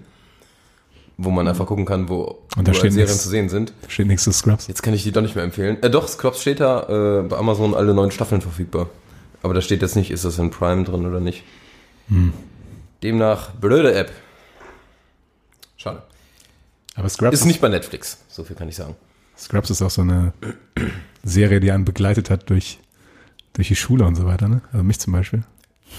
[1.16, 3.22] wo man einfach gucken kann, wo Und da wo Serien nichts.
[3.24, 3.72] zu sehen sind.
[3.88, 4.68] Steht nichts zu Scrubs.
[4.68, 5.82] Jetzt kann ich die doch nicht mehr empfehlen.
[5.82, 8.88] Äh, doch, Scrubs steht da äh, bei Amazon alle neun Staffeln verfügbar.
[9.42, 11.42] Aber da steht jetzt nicht, ist das in Prime drin oder nicht.
[12.08, 12.32] Hm.
[13.02, 14.12] Demnach, blöde App.
[15.76, 16.02] Schade.
[16.94, 18.94] Aber Scrubs Ist nicht bei Netflix, so viel kann ich sagen.
[19.36, 20.32] Scrubs ist auch so eine
[21.24, 22.78] Serie, die einen begleitet hat durch,
[23.58, 24.60] durch die Schule und so weiter, ne?
[24.72, 25.42] Also mich zum Beispiel.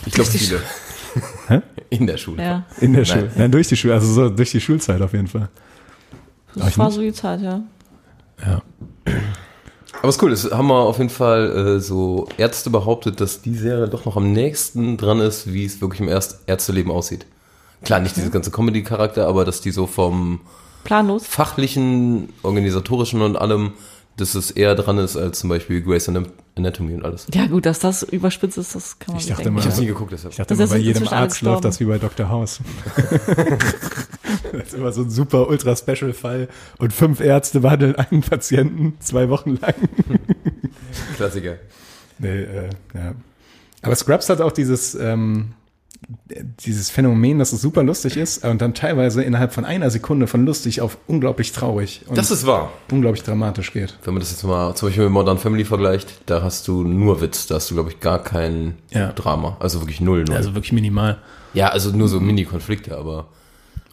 [0.06, 0.62] Ich glaube viele.
[1.50, 1.62] Hä?
[1.89, 2.41] In der Schule.
[2.41, 3.06] Ja, In der Nein.
[3.06, 3.32] Schule.
[3.36, 5.50] Nein, durch die Schule, also so durch die Schulzeit auf jeden Fall.
[6.56, 7.62] das war so die Zeit, ja.
[8.45, 8.62] Ja.
[10.00, 13.56] Aber ist cool, das haben wir auf jeden Fall äh, so Ärzte behauptet, dass die
[13.56, 17.26] Serie doch noch am nächsten dran ist, wie es wirklich im Erst Ärzteleben aussieht.
[17.84, 20.39] Klar, nicht diese ganze Comedy-Charakter, aber dass die so vom
[20.86, 21.28] Planlos.
[21.28, 23.74] fachlichen, organisatorischen und allem,
[24.20, 26.10] dass es eher dran ist als zum Beispiel Grey's
[26.56, 27.28] Anatomy und alles.
[27.34, 29.58] Ja, gut, dass das überspitzt ist, das kann man Ich dachte denken.
[29.58, 30.32] immer- Ich habe nie geguckt, deshalb.
[30.32, 32.30] Ich dachte Das immer, bei jedem Arzt läuft das wie bei Dr.
[32.30, 32.60] House.
[34.52, 38.98] das ist immer so ein super ultra special Fall und fünf Ärzte behandeln einen Patienten
[39.00, 39.74] zwei Wochen lang.
[41.16, 41.56] Klassiker.
[42.20, 43.14] Nee, äh, ja.
[43.82, 45.54] Aber Scrubs hat auch dieses, ähm,
[46.66, 50.46] dieses Phänomen, dass es super lustig ist und dann teilweise innerhalb von einer Sekunde von
[50.46, 52.72] lustig auf unglaublich traurig und Das ist wahr.
[52.92, 53.98] unglaublich dramatisch geht.
[54.04, 57.22] Wenn man das jetzt mal zum Beispiel mit Modern Family vergleicht, da hast du nur
[57.22, 59.12] Witz, da hast du, glaube ich, gar kein Ja.
[59.12, 59.58] Drama.
[59.60, 60.36] Also wirklich null, null.
[60.38, 61.18] Also wirklich minimal.
[61.54, 63.28] ja, also nur so Mini-Konflikte, aber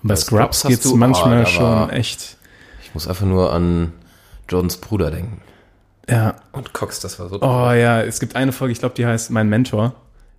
[0.02, 2.36] Und bei Scrubs Scrubs geht's du- manchmal da schon war- echt,
[2.84, 3.92] ich muss einfach nur an
[4.48, 5.40] Jordans Bruder denken.
[6.08, 7.40] ja, Und Cox, das war so.
[7.42, 9.94] Oh ja, es gibt eine Folge, ich glaube, die heißt Mein Mentor,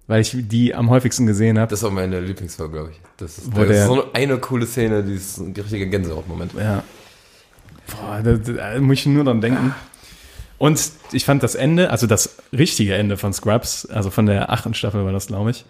[0.08, 1.70] weil ich die am häufigsten gesehen habe.
[1.70, 2.98] Das ist auch meine Lieblingsfolge, glaube ich.
[3.18, 6.54] Das ist, das der- ist so eine coole Szene, die ist ein richtiger Gänsehaut-Moment.
[6.58, 6.84] Ja.
[7.92, 9.74] Boah, da, da muss ich nur dran denken.
[10.58, 14.74] Und ich fand das Ende, also das richtige Ende von Scrubs, also von der achten
[14.74, 15.66] Staffel war das, glaube ich.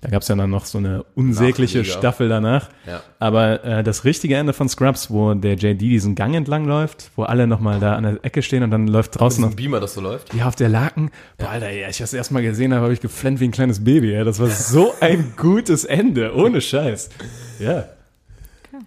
[0.00, 1.84] Da gab es ja dann noch so eine unsägliche.
[1.84, 2.70] Staffel danach.
[2.86, 3.02] Ja.
[3.18, 7.24] Aber äh, das richtige Ende von Scrubs, wo der JD diesen Gang entlang läuft, wo
[7.24, 10.00] alle nochmal da an der Ecke stehen und dann läuft draußen noch Beamer, das so
[10.00, 10.32] läuft.
[10.32, 11.10] Ja, auf der Laken.
[11.36, 13.84] Boah, Alter, ja, ich das erst mal gesehen habe, habe ich geflennt wie ein kleines
[13.84, 14.12] Baby.
[14.12, 14.24] Ja.
[14.24, 17.10] Das war so ein gutes Ende, ohne Scheiß.
[17.58, 17.84] Ja.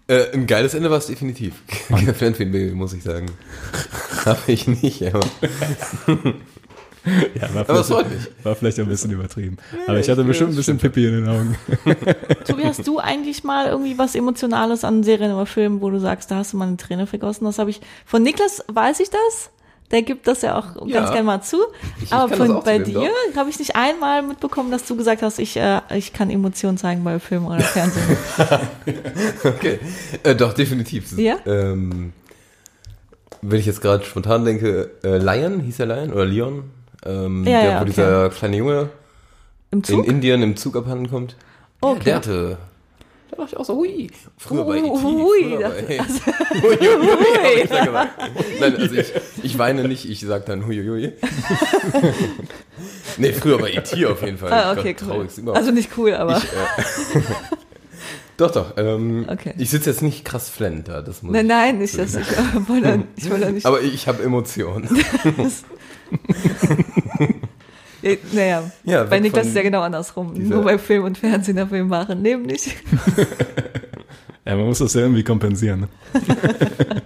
[0.07, 1.61] Äh, ein geiles Ende war es definitiv.
[2.05, 3.27] Geflennt wie ein Baby, muss ich sagen.
[4.25, 5.25] Habe ich nicht, aber.
[7.35, 8.27] ja war, Aber freut mich.
[8.43, 9.57] war vielleicht ein bisschen übertrieben.
[9.87, 11.57] Aber ich hatte ich- bestimmt ein bisschen Pipi in den Augen.
[12.47, 16.31] Tobi, hast du eigentlich mal irgendwie was Emotionales an Serien oder Filmen, wo du sagst,
[16.31, 17.45] da hast du mal eine Träne vergossen?
[17.45, 19.49] Das habe ich, von Niklas weiß ich das.
[19.91, 21.01] Der gibt das ja auch Ja.
[21.01, 21.57] ganz gerne mal zu.
[21.97, 25.37] Ich- ich Aber von, bei dir habe ich nicht einmal mitbekommen, dass du gesagt hast,
[25.39, 28.17] ich, äh, ich kann Emotionen zeigen bei Film oder Fernsehen.
[29.43, 29.79] Okay.
[30.23, 31.17] Äh, doch, definitiv.
[31.17, 31.35] Ja?
[31.45, 32.13] Ähm,
[33.41, 36.13] wenn ich jetzt gerade spontan denke, äh, Lion, hieß er Lion?
[36.13, 36.63] Oder Leon?
[37.05, 37.85] Ähm, Ja, der, ja, wo okay.
[37.91, 38.89] dieser kleine Junge
[39.71, 40.03] Im in?
[40.03, 41.35] Indien im Zug abhanden kommt.
[41.81, 42.01] Okay.
[42.05, 42.57] Der hatte.
[43.31, 44.09] Da dachte ich auch so, hui.
[44.37, 44.89] Früher bei E.T.
[44.89, 45.97] Hui, früher das- bei,
[46.61, 48.21] hui, hui, hui, ich gesagt.
[48.59, 49.11] Nein, also ich,
[49.41, 51.13] ich weine nicht, ich sag dann hui, hui.
[53.17, 54.05] nee, früher bei E.T.
[54.05, 54.51] auf jeden Fall.
[54.53, 55.27] Ah, Ich okay, glaub, cool.
[55.35, 55.57] überhaupt.
[55.57, 56.37] Also nicht cool, aber.
[56.37, 57.21] Ich, äh,
[58.37, 58.77] doch, doch.
[58.77, 59.53] Ähm, Okay.
[59.57, 61.01] Ich sitze jetzt nicht krass flend da.
[61.01, 63.65] Das muss nein, ich nein, nicht, dass ich, äh, wollte, ich wollte nicht.
[63.65, 64.87] Aber ich habe Emotionen.
[68.01, 70.33] Ja, naja, Ja, bei Niklas ist ja genau andersrum.
[70.33, 72.75] Nur bei Film und Fernsehen der Film machen Leben nicht.
[74.45, 75.79] Ja, man muss das ja irgendwie kompensieren.
[75.79, 75.87] Ne?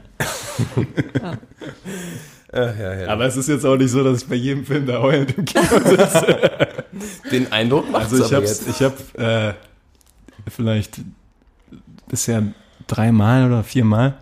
[2.52, 3.08] Ach, ja, ja.
[3.10, 5.46] Aber es ist jetzt auch nicht so, dass ich bei jedem Film da heulend im
[5.46, 6.50] Kino sitze.
[7.32, 8.67] Den Eindruck macht Also ich aber jetzt.
[8.67, 9.54] ich hab äh,
[10.50, 11.02] vielleicht
[12.08, 12.41] bisher
[12.88, 14.15] dreimal oder viermal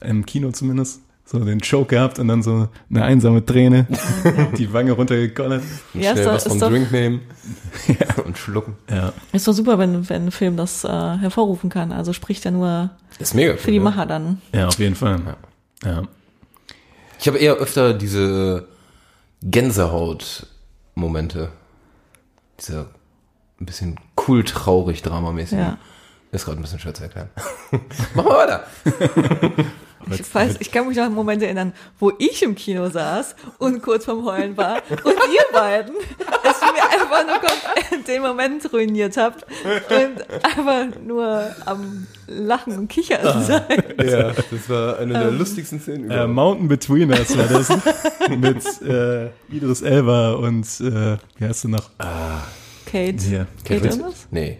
[0.00, 3.88] im Kino zumindest so den Choke gehabt und dann so eine einsame Träne,
[4.56, 5.64] die Wange runtergekollert.
[5.92, 7.20] Ja, ist Schnell doch, was vom ist, doch, Drink nehmen
[8.24, 8.76] und schlucken.
[8.88, 9.12] Ja.
[9.32, 11.90] ist doch super, wenn, wenn ein Film das äh, hervorrufen kann.
[11.90, 13.90] Also spricht ja nur ist mega für die cool, ne?
[13.90, 14.40] Macher dann.
[14.52, 15.20] ja, auf jeden Fall.
[15.84, 16.04] Ja.
[17.18, 18.68] Ich habe eher öfter diese
[19.42, 21.48] Gänsehaut-Momente.
[22.60, 22.86] Diese
[23.60, 25.58] ein bisschen cool traurig dramamäßig.
[25.58, 25.78] Ja.
[26.32, 27.30] Ist gerade ein bisschen schwer zu erklären.
[28.14, 28.64] Machen wir weiter.
[30.08, 33.82] Ich weiß, ich kann mich noch an Momente erinnern, wo ich im Kino saß und
[33.82, 35.96] kurz vorm Heulen war und ihr beiden
[36.44, 39.44] es mir einfach nur den Moment ruiniert habt
[39.90, 44.00] und einfach nur am Lachen und Kichern seid.
[44.00, 46.30] Ja, das war eine der lustigsten Szenen Äh, überhaupt.
[46.34, 47.68] Mountain Between Us war das
[48.28, 51.90] mit äh, Idris Elba und äh, wie heißt du noch?
[52.86, 53.16] Kate.
[53.28, 53.46] Ja.
[53.64, 53.92] Kate Winslet?
[53.92, 54.28] irgendwas?
[54.30, 54.58] Nee.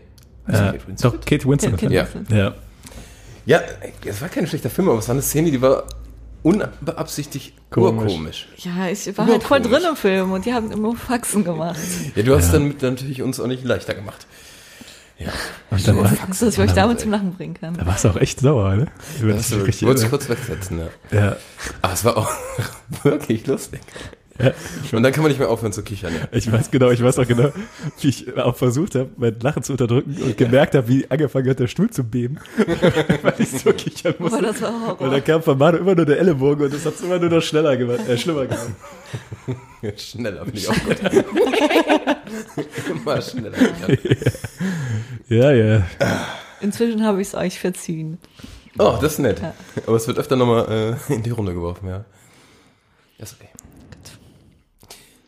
[0.49, 1.05] Äh, Kate Winslet?
[1.05, 1.79] doch, Kate Winslet.
[1.79, 2.07] Kate Ja.
[2.15, 2.39] Winslet.
[2.39, 2.55] ja.
[3.47, 3.61] Ja,
[4.05, 5.85] es war kein schlechter Film, aber es war eine Szene, die war
[6.43, 8.13] unbeabsichtigt Komisch.
[8.13, 8.49] urkomisch.
[8.59, 9.79] Ja, ich war halt voll Urkomisch.
[9.81, 11.79] drin im Film und die haben immer Faxen gemacht.
[12.15, 14.27] Ja, du hast dann mit natürlich uns auch nicht leichter gemacht.
[15.19, 15.29] Ja,
[15.71, 17.75] Und dann war, Faxen, dass ich euch damit zum Lachen bringen kann.
[17.75, 18.87] da warst du auch echt sauer, ne?
[19.21, 21.19] Du wolltest kurz wegsetzen, ja.
[21.19, 21.37] ja.
[21.83, 22.31] Aber es war auch
[23.03, 23.81] wirklich lustig.
[24.40, 24.53] Ja.
[24.96, 26.29] Und dann kann man nicht mehr aufhören zu kichern, ja.
[26.33, 27.51] Ich weiß genau, ich weiß auch genau,
[28.01, 31.59] wie ich auch versucht habe, mein Lachen zu unterdrücken und gemerkt habe, wie angefangen hat,
[31.59, 32.38] der Stuhl zu beben.
[33.22, 34.38] Weil ich so kichern musste.
[34.38, 35.11] Aber das war Und Horror.
[35.11, 37.42] dann kam von Manu immer nur der Ellenbogen und das hat es immer nur noch
[37.42, 38.66] schneller gemacht, äh, schlimmer gemacht.
[39.99, 40.96] Schneller bin ich auch gut.
[42.90, 43.53] Immer schneller.
[45.29, 45.87] Ja, ja.
[46.61, 48.18] Inzwischen habe ich es euch verziehen.
[48.79, 49.40] Oh, das ist nett.
[49.40, 49.55] Ja.
[49.87, 52.05] Aber es wird öfter nochmal äh, in die Runde geworfen, ja.
[53.18, 53.49] Ja, ist okay.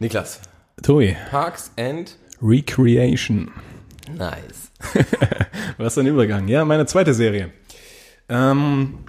[0.01, 0.41] Niklas,
[0.81, 3.51] Tobi, Parks and Recreation.
[4.17, 4.71] Nice.
[5.77, 6.47] Was ist ein Übergang?
[6.47, 7.51] Ja, meine zweite Serie.
[8.29, 9.01] Ähm,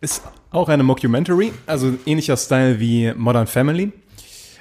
[0.00, 3.92] ist auch eine Mockumentary, also ähnlicher Style wie Modern Family.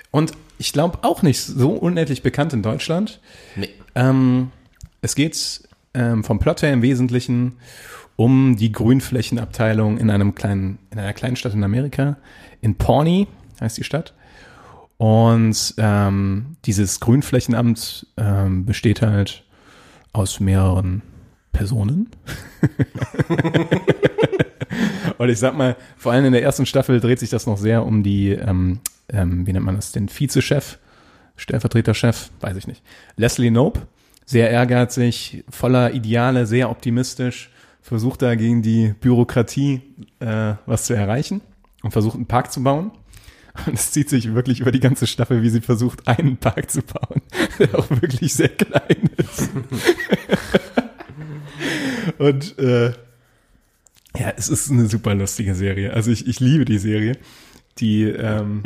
[0.09, 3.19] Und ich glaube auch nicht so unendlich bekannt in Deutschland.
[3.55, 3.69] Nee.
[3.93, 4.51] Ähm,
[5.01, 5.61] es geht
[5.93, 7.57] ähm, vom Plot her im Wesentlichen
[8.15, 12.17] um die Grünflächenabteilung in einem kleinen, in einer kleinen Stadt in Amerika.
[12.61, 13.27] In Pawnee
[13.59, 14.13] heißt die Stadt.
[15.01, 19.43] Und ähm, dieses Grünflächenamt ähm, besteht halt
[20.13, 21.01] aus mehreren
[21.51, 22.11] Personen.
[25.17, 27.83] Und ich sag mal, vor allem in der ersten Staffel dreht sich das noch sehr
[27.83, 28.79] um die, ähm,
[29.11, 30.77] ähm, wie nennt man das, den Vizechef,
[31.35, 32.83] Stellvertreterchef, weiß ich nicht.
[33.15, 33.87] Leslie Nope,
[34.25, 37.49] sehr ehrgeizig, voller Ideale, sehr optimistisch,
[37.81, 39.81] versucht da gegen die Bürokratie
[40.19, 41.41] äh, was zu erreichen
[41.81, 42.91] und versucht einen Park zu bauen.
[43.65, 46.81] Und es zieht sich wirklich über die ganze Staffel, wie sie versucht, einen Park zu
[46.81, 47.21] bauen,
[47.59, 49.49] der auch wirklich sehr klein ist.
[52.17, 52.93] Und äh,
[54.17, 55.93] ja, es ist eine super lustige Serie.
[55.93, 57.17] Also ich, ich liebe die Serie.
[57.77, 58.63] Die, ähm,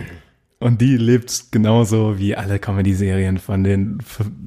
[0.60, 4.00] und die lebt genauso wie alle Comedy-Serien von den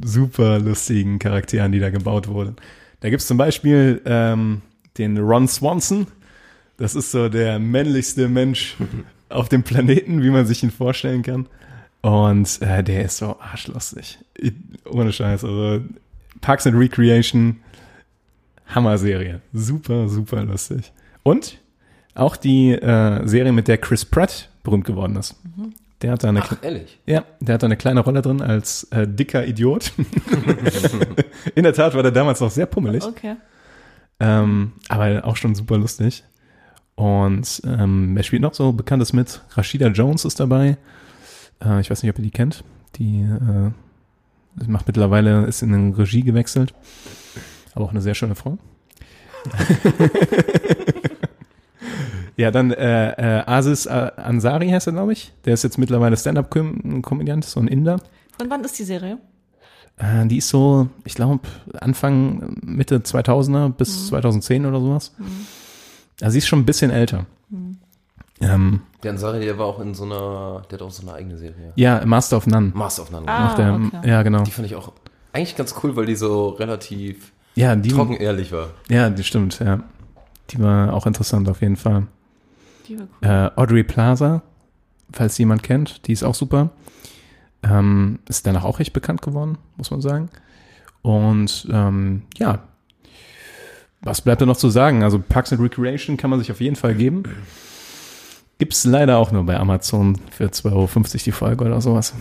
[0.05, 2.57] super lustigen Charakteren, die da gebaut wurden.
[3.01, 4.63] Da gibt's zum Beispiel ähm,
[4.97, 6.09] den Ron Swanson.
[6.77, 8.77] Das ist so der männlichste Mensch
[9.29, 11.47] auf dem Planeten, wie man sich ihn vorstellen kann.
[12.01, 14.19] Und äh, der ist so arschlustig.
[14.37, 14.53] Ich,
[14.89, 15.45] ohne Scheiß.
[15.45, 15.83] Also
[16.41, 17.61] Parks and Recreation,
[18.69, 19.41] Hammer-Serie.
[19.53, 20.93] Super, super lustig.
[21.23, 21.59] Und
[22.15, 25.37] auch die äh, Serie, mit der Chris Pratt berühmt geworden ist.
[26.03, 27.01] Der hat da eine, Ach, ehrlich?
[27.07, 29.93] ja, der hat da eine kleine Rolle drin als äh, dicker Idiot.
[31.55, 33.05] In der Tat war der damals noch sehr pummelig.
[33.05, 33.37] Okay.
[34.21, 36.25] Ähm, aber auch schon super lustig.
[36.99, 39.41] Und ähm, wer spielt noch so Bekanntes mit?
[39.53, 40.79] Rashida Jones ist dabei.
[41.65, 42.65] Äh, ich weiß nicht, ob ihr die kennt.
[42.97, 43.71] Die äh,
[44.67, 46.75] macht mittlerweile, ist in eine Regie gewechselt.
[47.73, 48.59] Aber auch eine sehr schöne Frau.
[52.37, 55.33] ja, dann äh, äh, Aziz äh, Ansari heißt er, glaube ich.
[55.45, 58.01] Der ist jetzt mittlerweile Stand-Up-Komödiant, so ein Inder.
[58.37, 59.19] Von wann ist die Serie?
[59.99, 65.13] Äh, die ist so, ich glaube, Anfang, Mitte 2000er bis 2010 oder sowas.
[66.21, 67.27] Also sie ist schon ein bisschen älter.
[68.41, 71.37] Ähm, Der Ansari, der war auch in so einer, der hat auch so eine eigene
[71.37, 71.73] Serie.
[71.77, 72.71] ja, Master of None.
[72.75, 73.27] Master of None.
[73.29, 73.41] Ah.
[73.45, 74.09] Macht der, okay.
[74.09, 74.43] Ja, genau.
[74.45, 74.93] Die fand ich auch
[75.33, 78.69] eigentlich ganz cool, weil die so relativ Ja, die, trocken ehrlich war.
[78.89, 79.81] ja, die stimmt, ja.
[80.51, 82.07] Die war auch interessant auf jeden Fall.
[82.89, 83.29] Die war cool.
[83.29, 84.43] Äh, Audrey Plaza,
[85.13, 86.71] falls jemand kennt, die ist auch super.
[87.65, 90.31] Ähm, ist danach auch recht bekannt geworden, muss man sagen.
[91.03, 92.61] Und ähm, ja,
[94.01, 95.03] was bleibt da noch zu sagen?
[95.03, 97.25] Also Parks and Recreation kann man sich auf jeden Fall geben.
[98.59, 100.89] Gibt's leider auch nur bei Amazon für 2,50 Euro
[101.25, 102.15] die Folge oder sowas.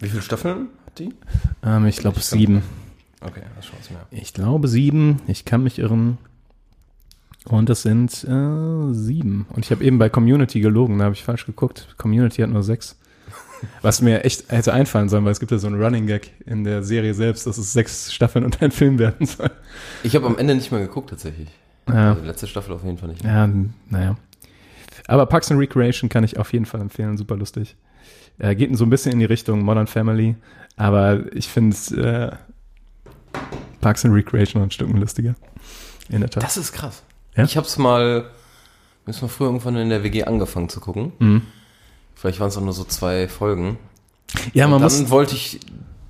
[0.00, 1.14] Wie viele Staffeln hat die?
[1.62, 2.62] Ähm, ich glaube sieben.
[3.20, 3.98] Okay, das schaut's mir.
[4.10, 5.22] Ich glaube sieben.
[5.26, 6.18] Ich kann mich irren.
[7.46, 9.46] Und es sind äh, sieben.
[9.50, 11.94] Und ich habe eben bei Community gelogen, da habe ich falsch geguckt.
[11.98, 12.98] Community hat nur sechs.
[13.82, 16.64] Was mir echt hätte einfallen sollen, weil es gibt ja so einen Running Gag in
[16.64, 19.50] der Serie selbst, dass es sechs Staffeln und ein Film werden soll.
[20.02, 21.48] Ich habe am Ende nicht mehr geguckt, tatsächlich.
[21.88, 23.22] Ja, Also, die letzte Staffel auf jeden Fall nicht.
[23.22, 23.32] mehr.
[23.32, 23.50] ja
[23.90, 24.16] naja.
[25.06, 27.76] Aber Parks and Recreation kann ich auf jeden Fall empfehlen, super lustig.
[28.38, 30.34] Äh, geht so ein bisschen in die Richtung Modern Family,
[30.76, 33.38] aber ich finde äh,
[33.80, 35.34] Parks and Recreation noch ein Stück lustiger.
[36.08, 36.42] In der Tat.
[36.42, 37.02] Das ist krass.
[37.36, 37.44] Ja?
[37.44, 38.24] Ich hab's mal,
[39.04, 41.12] wir haben mal früher irgendwann in der WG angefangen zu gucken.
[41.18, 41.42] Mhm.
[42.14, 43.78] Vielleicht waren es auch nur so zwei Folgen.
[44.52, 45.10] Ja, man Und dann muss.
[45.10, 45.60] wollte ich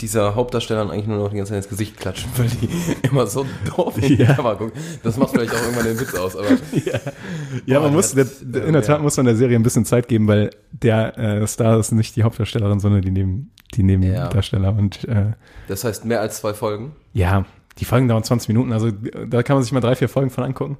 [0.00, 2.68] dieser Hauptdarstellern eigentlich nur noch die ganze Zeit ins Gesicht klatschen, weil die
[3.08, 4.34] immer so doof in die Ja.
[4.34, 4.72] Kamera gucken.
[5.02, 6.46] Das macht vielleicht auch irgendwann den Witz aus, aber
[7.66, 8.86] Ja, man Boah, muss, das- der, in der ja.
[8.88, 12.16] Tat muss man der Serie ein bisschen Zeit geben, weil der äh, Star ist nicht
[12.16, 14.74] die Hauptdarstellerin, sondern die neben, die Nebendarsteller.
[14.76, 15.32] Und äh,
[15.68, 16.92] Das heißt mehr als zwei Folgen.
[17.12, 17.44] ja,
[17.78, 20.44] die Folgen dauern 20 Minuten, also da kann man sich mal drei, vier Folgen von
[20.44, 20.76] angucken.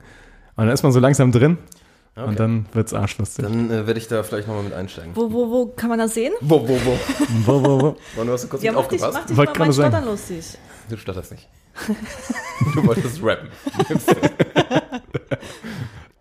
[0.56, 1.58] Und dann ist man so langsam drin
[2.16, 2.28] Okay.
[2.28, 3.44] und dann wird's arschlustig.
[3.44, 5.10] Dann äh, werde ich da vielleicht nochmal mit einsteigen.
[5.16, 6.32] Wo, wo, wo kann man das sehen?
[6.40, 6.96] Wo, wo, wo?
[7.44, 7.96] Wo, wo, wo?
[8.14, 9.22] Wann hast du kurz Ja, nicht mach dich, aufgepasst?
[9.22, 9.72] mach dich Wollte mal mein.
[9.74, 10.44] Stottern lustig.
[10.88, 11.48] Du stotterst nicht.
[12.76, 13.48] du wolltest rappen.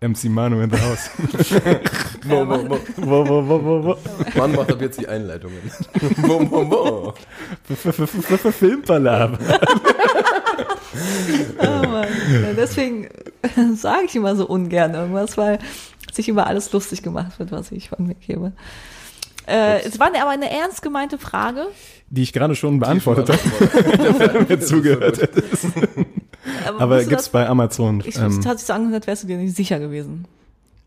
[0.00, 1.10] MC Manu in the house.
[2.26, 2.78] Wo, wo, wo.
[2.96, 3.96] wo, wo, wo, wo, wo?
[4.38, 5.58] Mann macht ab jetzt die Einleitungen.
[6.16, 7.14] wo, wo, wo.
[8.50, 9.38] Filmpalab.
[11.58, 12.08] Oh Mann.
[12.56, 13.08] Deswegen
[13.74, 15.58] sage ich immer so ungern irgendwas, weil
[16.12, 18.52] sich über alles lustig gemacht wird, was ich von mir gebe.
[19.46, 21.66] Äh, es war aber eine ernst gemeinte Frage.
[22.08, 25.66] Die ich gerade schon beantwortet habe, mir zugehört hättest.
[26.78, 27.28] Aber du gibt's das?
[27.30, 28.02] bei Amazon.
[28.06, 30.26] Ich ähm, hat sich so angehört, wärst du dir nicht sicher gewesen.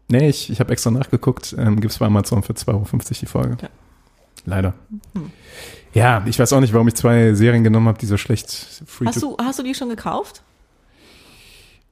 [0.07, 1.55] nee, ich, ich habe extra nachgeguckt.
[1.57, 2.85] Ähm, gibt's bei Amazon für 2,50 Euro
[3.21, 3.57] die Folge.
[3.61, 3.69] Ja.
[4.45, 4.73] Leider.
[5.93, 8.49] Ja, ich weiß auch nicht, warum ich zwei Serien genommen habe, die so schlecht
[8.85, 10.41] free Hast to du, hast du die schon gekauft?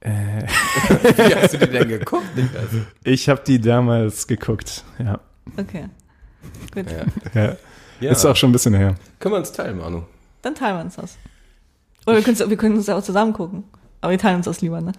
[0.06, 0.42] Äh,
[1.16, 2.24] Wie hast du die denn geguckt?
[3.04, 4.84] Ich habe die damals geguckt.
[4.98, 5.20] Ja.
[5.56, 5.88] Okay.
[6.72, 6.86] Gut.
[6.90, 7.42] Ja.
[7.42, 7.56] ja.
[8.00, 8.10] ja.
[8.10, 8.94] Ist auch schon ein bisschen her.
[9.18, 10.02] Können wir uns teilen, Manu?
[10.42, 11.16] Dann teilen wir uns das.
[12.06, 13.64] Oder wir können wir können uns ja auch zusammen gucken.
[14.00, 14.92] Aber wir teilen uns das lieber, ne?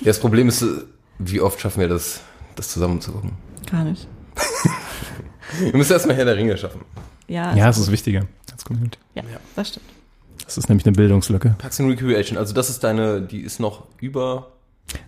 [0.00, 0.64] Ja, das Problem ist,
[1.18, 2.20] wie oft schaffen wir das,
[2.56, 3.32] das zusammen zu gucken?
[3.70, 4.08] Gar nicht.
[5.60, 6.80] Wir müssen erstmal Herr der Ringe schaffen.
[7.28, 8.98] Ja, Ja, es ist wichtiger als Community.
[9.14, 9.22] ja,
[9.54, 9.86] das stimmt.
[10.44, 11.54] Das ist nämlich eine Bildungslücke.
[11.58, 14.50] Parks and Recreation, also das ist deine, die ist noch über.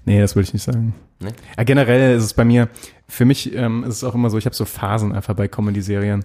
[0.04, 0.94] Nee, das würde ich nicht sagen.
[1.20, 1.30] Nee?
[1.56, 2.68] Ja, generell ist es bei mir,
[3.08, 6.24] für mich ähm, ist es auch immer so, ich habe so Phasen einfach bei Comedy-Serien.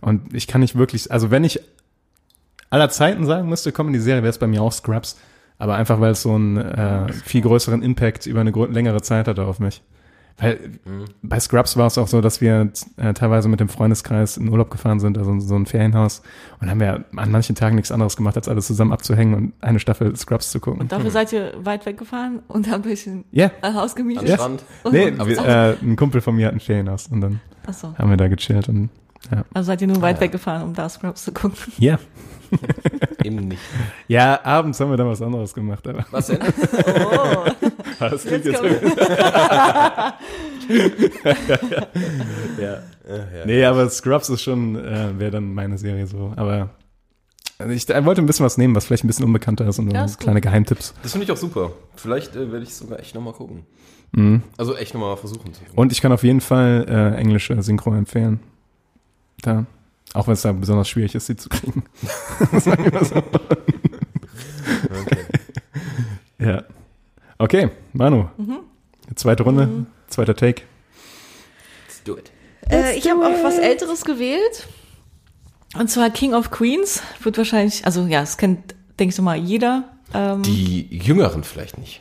[0.00, 1.60] Und ich kann nicht wirklich, also wenn ich
[2.70, 5.18] aller Zeiten sagen müsste, Comedy-Serie, wäre es bei mir auch Scrubs.
[5.58, 9.44] Aber einfach, weil es so einen äh, viel größeren Impact über eine längere Zeit hatte
[9.44, 9.82] auf mich.
[10.40, 10.78] Weil
[11.22, 14.70] bei Scrubs war es auch so, dass wir äh, teilweise mit dem Freundeskreis in Urlaub
[14.70, 16.22] gefahren sind, also in so ein Ferienhaus.
[16.60, 19.80] Und haben wir an manchen Tagen nichts anderes gemacht, als alles zusammen abzuhängen und eine
[19.80, 20.80] Staffel Scrubs zu gucken.
[20.80, 23.50] Und dafür seid ihr weit weggefahren und habt euch ein Ja.
[23.62, 24.30] Haus gemietet.
[24.30, 24.64] Am Strand.
[24.92, 27.94] Nee, Und- wir, äh, ein Kumpel von mir hat ein Ferienhaus und dann Achso.
[27.98, 28.90] haben wir da gechillt und
[29.32, 29.44] ja.
[29.52, 30.20] Also seid ihr nur weit ja.
[30.22, 31.58] weggefahren, um da Scrubs zu gucken.
[31.78, 31.98] Ja.
[33.24, 33.60] Eben nicht.
[34.06, 36.38] Ja, abends haben wir dann was anderes gemacht, aber Was denn?
[38.00, 38.98] Oh, das klingt jetzt jetzt kommt,
[42.60, 42.78] ja.
[43.44, 46.32] Nee, aber Scrubs ist schon, äh, wäre dann meine Serie so.
[46.36, 46.70] Aber
[47.58, 49.90] also ich äh, wollte ein bisschen was nehmen, was vielleicht ein bisschen unbekannter ist und
[49.92, 50.24] Ja, ist gut.
[50.24, 50.94] kleine Geheimtipps.
[51.02, 51.72] Das finde ich auch super.
[51.96, 53.66] Vielleicht äh, werde ich sogar echt nochmal gucken.
[54.12, 54.42] Mhm.
[54.56, 55.76] Also echt nochmal versuchen zu gucken.
[55.76, 58.38] Und ich kann auf jeden Fall äh, englische Synchro empfehlen.
[59.42, 59.66] Da.
[60.14, 61.84] Auch wenn es da besonders schwierig ist, sie zu kriegen.
[62.58, 63.16] Sagen wir mal so.
[63.16, 65.24] Okay.
[66.38, 66.64] Ja.
[67.38, 68.26] Okay, Manu.
[68.36, 68.58] Mhm.
[69.14, 70.62] Zweite Runde, zweiter Take.
[71.86, 72.30] Let's do it.
[72.70, 74.66] äh, ich habe auch was Älteres gewählt.
[75.78, 77.02] Und zwar King of Queens.
[77.22, 79.84] Wird wahrscheinlich, also ja, es kennt, denke ich mal, jeder.
[80.14, 82.00] Ähm, Die Jüngeren vielleicht nicht.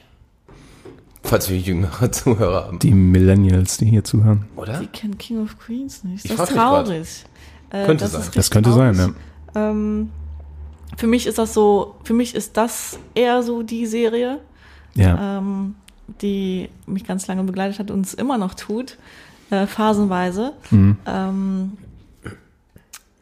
[1.24, 2.80] Falls wir jüngere Zuhörer haben.
[2.80, 4.46] Die Millennials, die hier zuhören.
[4.56, 4.80] Oder?
[4.80, 6.26] die kennen King of Queens nicht.
[6.26, 7.26] Ich Das ist traurig.
[7.69, 8.21] Äh, Könnte das sein.
[8.21, 9.13] ist Das könnte sein, traurig.
[9.56, 9.69] ja.
[9.69, 10.10] Ähm,
[10.97, 14.39] für mich ist das so, für mich ist das eher so die Serie,
[14.95, 15.38] Ja.
[15.39, 15.75] ähm,
[16.21, 18.97] die mich ganz lange begleitet hat und es immer noch tut,
[19.49, 20.53] äh, phasenweise.
[20.71, 20.97] Mhm.
[21.06, 21.71] Ähm,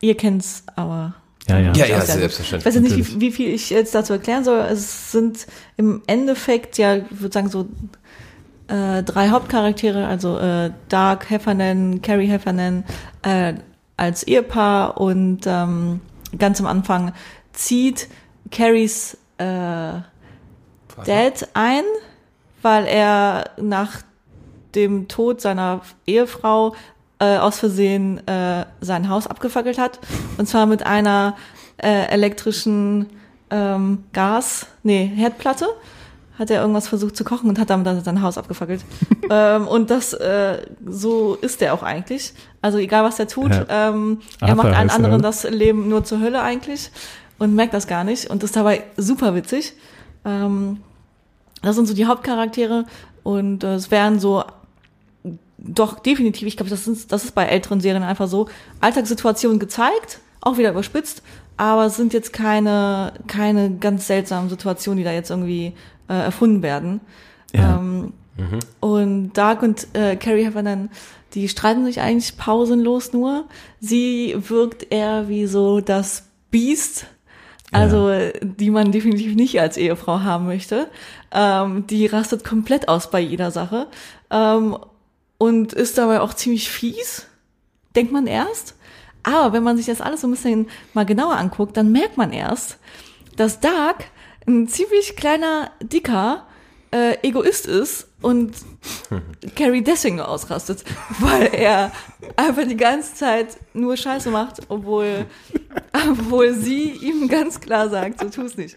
[0.02, 1.16] ihr kennt's, aber
[1.48, 1.74] Ja, ja.
[1.74, 2.22] Ja, ja, Ist ja gut.
[2.22, 2.60] selbstverständlich.
[2.60, 4.60] ich weiß ja nicht, wie, wie viel ich jetzt dazu erklären soll.
[4.60, 5.46] Es sind
[5.78, 7.68] im Endeffekt ja, ich würde sagen, so
[8.68, 12.84] äh, drei Hauptcharaktere, also äh, Dark Heffernan, Carrie Heffernan
[13.22, 13.54] äh,
[13.98, 16.02] als Ehepaar und ähm,
[16.38, 17.14] ganz am Anfang
[17.54, 18.10] zieht
[18.52, 20.00] Carries äh,
[21.06, 21.84] Dad ein,
[22.62, 24.02] weil er nach
[24.76, 26.76] dem Tod seiner Ehefrau
[27.20, 30.00] äh, aus Versehen äh, sein Haus abgefackelt hat.
[30.38, 31.36] Und zwar mit einer
[31.78, 33.08] äh, elektrischen
[33.50, 35.68] ähm, Gas, nee, Herdplatte.
[36.38, 38.84] Hat er irgendwas versucht zu kochen und hat damit dann sein Haus abgefackelt.
[39.30, 42.34] ähm, und das, äh, so ist er auch eigentlich.
[42.62, 43.66] Also egal was er tut, Ja.
[43.90, 46.92] ähm, er Arthur macht allen er, anderen das Leben nur zur Hölle eigentlich
[47.40, 49.74] und merkt das gar nicht und ist dabei super witzig.
[50.26, 50.82] Ähm,
[51.62, 52.86] das sind so die Hauptcharaktere
[53.24, 54.44] und äh, es wären so
[55.58, 58.48] doch definitiv, ich glaube, das, ist- das ist bei älteren Serien einfach so,
[58.82, 61.24] Alltagssituationen gezeigt, auch wieder überspitzt,
[61.58, 65.74] aber es sind jetzt keine, keine ganz seltsamen Situationen, die da jetzt irgendwie
[66.08, 67.02] äh, erfunden werden.
[67.54, 67.78] Ja.
[67.78, 68.14] Ähm,
[68.82, 70.90] Und Dark und äh, Carrie Heffernan,
[71.34, 73.46] die streiten sich eigentlich pausenlos nur.
[73.80, 77.06] Sie wirkt eher wie so das Biest,
[77.72, 80.90] also äh, die man definitiv nicht als Ehefrau haben möchte.
[81.32, 83.88] Ähm, die rastet komplett aus bei jeder Sache
[84.30, 84.78] ähm,
[85.38, 87.28] und ist dabei auch ziemlich fies,
[87.96, 88.76] denkt man erst.
[89.24, 92.32] Aber wenn man sich das alles so ein bisschen mal genauer anguckt, dann merkt man
[92.32, 92.78] erst,
[93.38, 94.06] dass Dark
[94.48, 96.46] ein ziemlich kleiner, dicker
[96.92, 98.54] äh, Egoist ist und
[99.56, 100.84] Carrie nur ausrastet,
[101.20, 101.92] weil er
[102.36, 105.26] einfach die ganze Zeit nur Scheiße macht, obwohl,
[106.10, 108.76] obwohl sie ihm ganz klar sagt, so tu's nicht.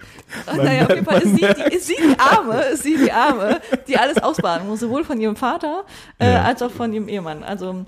[0.50, 3.12] Und naja, auf jeden Fall ist sie, die, ist sie die Arme, ist sie die
[3.12, 5.84] Arme, die alles ausbaden muss, sowohl von ihrem Vater
[6.18, 6.42] äh, Ja.
[6.42, 7.42] als auch von ihrem Ehemann.
[7.44, 7.84] Also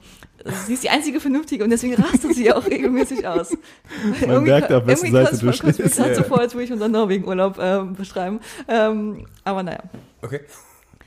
[0.67, 3.57] sie ist die einzige Vernünftige und deswegen rastet sie auch regelmäßig aus.
[4.27, 5.97] Man merkt, auf wessen Seite du kommt mir stehst.
[5.97, 8.41] gerade so vor, als würde ich unseren Norwegen-Urlaub ähm, beschreiben.
[8.69, 9.83] Ähm, aber naja.
[10.23, 10.41] Okay.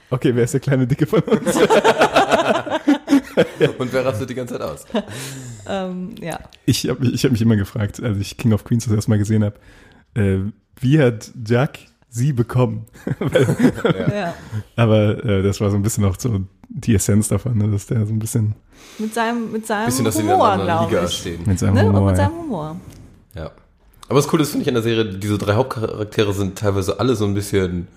[0.09, 1.55] Okay, wer ist der kleine Dicke von uns?
[3.77, 4.85] Und wer rastet die ganze Zeit aus?
[5.65, 6.41] Ähm, ja.
[6.65, 9.17] Ich habe ich hab mich immer gefragt, als ich King of Queens das erste Mal
[9.17, 9.55] gesehen habe,
[10.13, 10.39] äh,
[10.81, 11.79] wie hat Jack
[12.09, 12.85] sie bekommen?
[14.11, 14.33] ja.
[14.75, 18.05] Aber äh, das war so ein bisschen auch so die Essenz davon, ne, dass der
[18.05, 18.55] so ein bisschen
[18.97, 21.11] Mit seinem, mit seinem Bisschen, dass sie in Humor, einer Liga ich.
[21.17, 21.41] stehen.
[21.45, 21.81] mit seinem Ne?
[21.81, 22.09] Und Humor.
[22.11, 22.25] mit ja.
[22.25, 22.75] seinem Humor.
[23.35, 23.51] Ja.
[24.09, 27.15] Aber das Coole ist, finde ich, an der Serie, diese drei Hauptcharaktere sind teilweise alle
[27.15, 27.87] so ein bisschen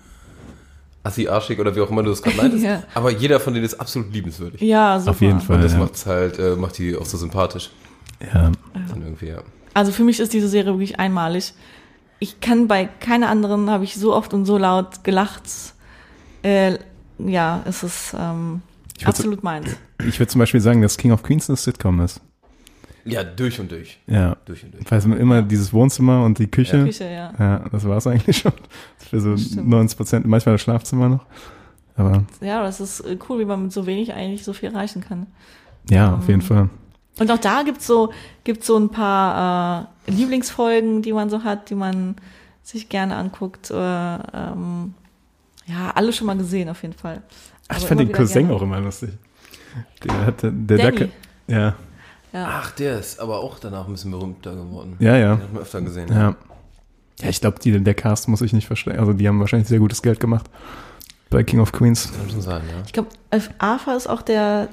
[1.03, 2.63] assi-arschig oder wie auch immer du das gerade meintest.
[2.65, 2.83] Ja.
[2.93, 4.61] Aber jeder von denen ist absolut liebenswürdig.
[4.61, 5.11] Ja, super.
[5.11, 5.57] Auf jeden Fall.
[5.57, 5.79] Und das ja.
[5.79, 7.71] macht's halt, äh, macht die auch so sympathisch.
[8.33, 8.51] Ja.
[8.73, 9.39] Dann irgendwie, ja.
[9.73, 11.53] Also für mich ist diese Serie wirklich einmalig.
[12.19, 15.43] Ich kann bei keiner anderen, habe ich so oft und so laut gelacht.
[16.41, 16.79] Äh,
[17.19, 18.61] ja, es ist ähm,
[18.97, 19.75] würd absolut meins.
[20.07, 22.21] Ich würde zum Beispiel sagen, dass King of Queens eine Sitcom ist.
[23.05, 23.99] Ja, durch und durch.
[24.07, 24.35] Ja.
[24.45, 24.91] Durch und durch.
[24.91, 26.83] Weil es immer dieses Wohnzimmer und die Küche.
[26.83, 27.33] Küche, ja.
[27.39, 28.51] Ja, das war es eigentlich schon.
[28.97, 29.69] Für so Stimmt.
[29.69, 31.25] 90 Prozent, manchmal das Schlafzimmer noch.
[31.95, 35.01] Aber Ja, das ist äh, cool, wie man mit so wenig eigentlich so viel erreichen
[35.01, 35.27] kann.
[35.89, 36.69] ja, auf jeden Fall.
[37.19, 38.11] Und auch da gibt's so,
[38.43, 42.15] gibt's so ein paar äh, Lieblingsfolgen, die man so hat, die man
[42.61, 43.71] sich gerne anguckt.
[43.71, 44.93] Äh, ähm,
[45.67, 47.21] ja, alle schon mal gesehen auf jeden Fall.
[47.67, 48.53] Ach, ich fand den Cousin gerne.
[48.55, 49.09] auch immer lustig.
[50.03, 50.91] Der hatte, der Danny.
[50.97, 51.09] Dacke.
[51.47, 51.75] Ja,
[52.33, 52.47] Ja.
[52.61, 54.95] Ach, der ist aber auch danach ein bisschen berühmter geworden.
[54.99, 55.35] ja, ja.
[55.35, 56.07] Den hat man öfter gesehen.
[56.09, 56.35] Ja,
[57.21, 58.99] ja ich glaube, der Cast muss ich nicht verstehen.
[58.99, 60.49] Also die haben wahrscheinlich sehr gutes Geld gemacht
[61.29, 62.11] bei King of Queens.
[62.17, 62.83] Kann schon sein, ja.
[62.85, 63.09] Ich glaube,
[63.59, 64.69] Arthur ist auch der,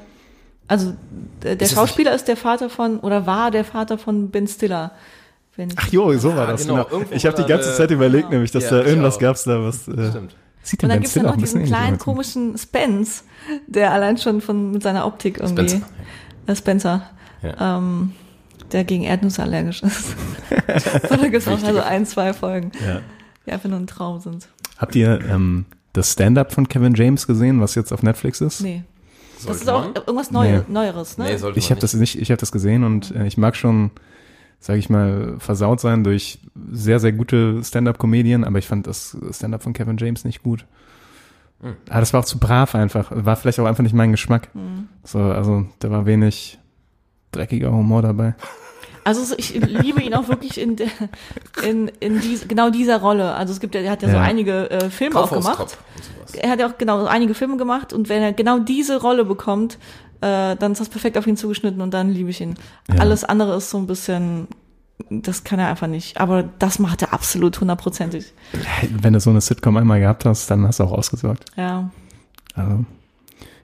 [0.68, 0.94] also
[1.42, 4.92] der, der Ist Schauspieler ist der Vater von, oder war der Vater von Ben Stiller.
[5.76, 6.62] Ach jo, so war Ah, das.
[6.66, 6.84] genau.
[6.84, 7.04] Genau.
[7.12, 8.32] Ich habe die ganze Zeit überlegt, Genau.
[8.34, 9.20] nämlich, dass Ja, da irgendwas auch.
[9.20, 10.34] gab's da, was äh, Stimmt.
[10.64, 12.00] Sieht und dann gibt's dann Stiller noch diesen kleinen aus.
[12.02, 13.22] komischen Spence,
[13.66, 15.68] der allein schon von mit seiner Optik irgendwie.
[15.68, 15.86] Spencer.
[16.46, 17.10] Äh, Spencer.
[17.42, 17.78] Ja.
[17.78, 18.12] Ähm,
[18.72, 20.08] der gegen Erdnüsse allergisch ist.
[21.08, 23.00] so, da gibt's auch also ein, zwei Folgen, Ja.
[23.46, 24.48] die einfach nur ein Traum sind.
[24.78, 28.62] Habt ihr ähm, das Stand-up von Kevin James gesehen, was jetzt auf Netflix ist?
[28.62, 28.82] Nee.
[29.34, 29.94] Das Sollte ist auch man?
[29.94, 30.60] irgendwas Neu Nee.
[30.68, 31.24] Neueres, ne?
[31.24, 33.90] Nee, sollte Ich habe das nicht, ich habe das gesehen und äh, ich mag schon,
[34.64, 36.38] sage ich mal, versaut sein durch
[36.72, 40.64] sehr sehr gute Stand-up-Comedien, aber ich fand das Stand-up von Kevin James nicht gut.
[41.60, 41.76] Hm.
[41.90, 44.48] Ah, das war auch zu brav einfach, war vielleicht auch einfach nicht mein Geschmack.
[44.54, 44.88] Hm.
[45.02, 46.58] So, also da war wenig
[47.30, 48.34] dreckiger Humor dabei.
[49.06, 50.88] Also so, ich liebe ihn auch wirklich in, der-
[51.62, 53.34] in, in dies, genau dieser Rolle.
[53.34, 54.22] Also es gibt ja, er hat ja, so Ja.
[54.22, 55.58] einige äh, Filme auch gemacht.
[55.58, 56.34] Kaufhauskopf und sowas.
[56.42, 59.26] Er hat ja auch genau so einige Filme gemacht und wenn er genau diese Rolle
[59.26, 59.78] bekommt,
[60.24, 62.54] äh, dann ist das perfekt auf ihn zugeschnitten und dann liebe ich ihn.
[62.88, 63.00] Ja.
[63.00, 64.48] Alles andere ist so ein bisschen,
[65.10, 66.18] das kann er einfach nicht.
[66.18, 68.32] Aber das macht er absolut hundertprozentig.
[68.90, 71.44] Wenn du so eine Sitcom einmal gehabt hast, dann hast du auch ausgesorgt.
[71.56, 71.90] Ja.
[72.54, 72.84] Also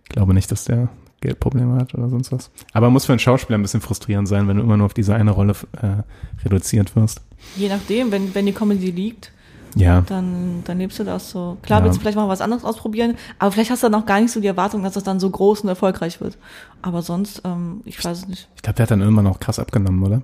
[0.04, 0.88] ich glaube nicht, dass der
[1.22, 2.50] Geldprobleme hat oder sonst was.
[2.72, 5.14] Aber muss für einen Schauspieler ein bisschen frustrierend sein, wenn du immer nur auf diese
[5.14, 6.02] eine Rolle äh,
[6.44, 7.22] reduziert wirst.
[7.56, 9.32] Je nachdem, wenn, wenn die Comedy liegt,
[9.76, 11.56] Ja, dann, dann lebst du das so.
[11.62, 11.84] Klar, Ja.
[11.84, 14.32] willst du vielleicht mal was anderes ausprobieren, aber vielleicht hast du dann auch gar nicht
[14.32, 16.36] so die Erwartung, dass das dann so groß und erfolgreich wird.
[16.82, 18.48] Aber sonst, ähm, ich weiß es nicht.
[18.56, 20.22] ich glaube, der hat dann irgendwann auch krass abgenommen, oder?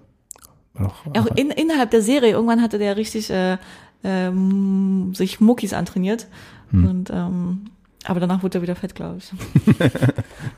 [0.78, 3.57] Auch, Auch in, innerhalb der Serie, irgendwann hatte der richtig äh,
[4.05, 6.26] ähm, sich Muckis antrainiert.
[6.70, 6.86] Hm.
[6.88, 7.70] Und, ähm,
[8.05, 9.32] aber danach wurde er wieder fett, glaube ich.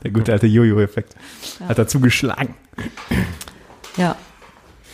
[0.03, 1.15] der gute alte Jojo-Effekt.
[1.67, 2.53] Hat er zugeschlagen.
[3.97, 4.15] Ja.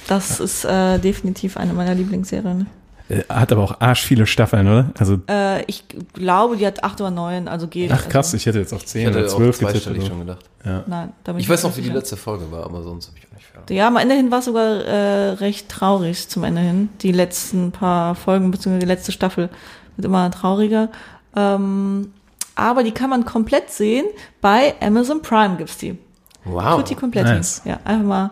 [0.08, 2.68] Das ist äh, definitiv eine meiner Lieblingsserien.
[3.10, 4.92] Äh, Hat aber auch arsch viele Staffeln, oder?
[4.98, 5.84] Also, Äh, ich
[6.14, 7.92] glaube, die hat acht oder neun, also geht.
[7.92, 9.88] ach krass, Also, ich hätte jetzt auf Ich 10 hatte oder auch 12 getippt.
[9.88, 10.46] Oder schon gedacht.
[10.88, 13.28] nein, da bin Ich weiß noch, wie die letzte Folge war, aber sonst habe ich
[13.28, 13.74] auch nicht verraten.
[13.74, 16.90] Ja, am Ende hin war es sogar äh, recht traurig zum Ende hin.
[17.02, 19.50] Die letzten paar Folgen, beziehungsweise die letzte Staffel
[19.98, 20.90] wird immer trauriger.
[21.36, 22.12] Ähm,
[22.56, 24.06] aber die kann man komplett sehen.
[24.42, 25.98] Bei Amazon Prime gibt's die.
[26.46, 26.78] Wow.
[26.78, 27.26] Tutti komplett.
[27.26, 27.62] nice.
[27.66, 28.32] Ja, einfach mal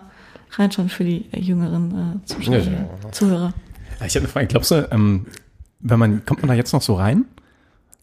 [0.52, 3.12] reinschauen für die äh, jüngeren äh, Zuschauer, Ja, ja.
[3.12, 3.54] Zuhörer.
[4.04, 4.48] Ja, Ich habe eine Frage.
[4.48, 5.26] Glaubst du, ähm,
[5.80, 7.26] wenn man, kommt man da jetzt noch so rein?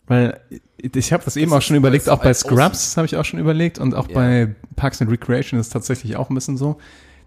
[0.06, 0.40] Weil
[0.78, 2.34] ich habe das eben Das auch schon überlegt, auch bei.
[2.34, 4.14] Scrubs habe ich auch schon überlegt und auch Ja.
[4.14, 6.78] bei Parks and Recreation ist es tatsächlich auch ein bisschen so,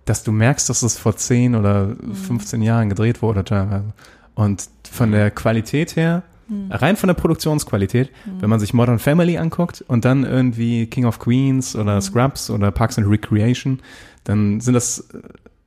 [0.06, 2.14] dass du merkst, dass es vor 10 oder Mhm.
[2.16, 3.94] 15 Jahren gedreht wurde teilweise.
[4.36, 6.72] Und von der Qualität her, Mhm.
[6.74, 8.10] rein von der Produktionsqualität,
[8.40, 11.82] wenn man sich Modern Family anguckt und dann irgendwie King of Queens Mhm.
[11.82, 13.80] oder Scrubs oder Parks and Recreation,
[14.26, 15.08] dann sind das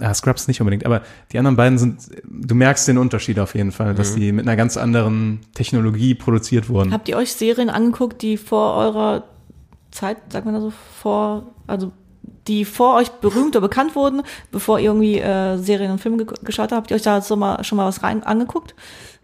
[0.00, 3.72] ja, Scrubs nicht unbedingt, aber die anderen beiden sind, du merkst den Unterschied auf jeden
[3.72, 6.92] Fall, dass die mit einer ganz anderen Technologie produziert wurden.
[6.92, 9.24] Habt ihr euch Serien angeguckt, die vor eurer
[9.90, 11.92] Zeit, sagt man da so, vor, also
[12.46, 14.22] die vor euch berühmt oder bekannt wurden,
[14.52, 16.72] bevor ihr irgendwie äh, Serien und Filme ge geschaut habt?
[16.72, 18.74] Habt ihr euch da so mal, schon mal was rein angeguckt?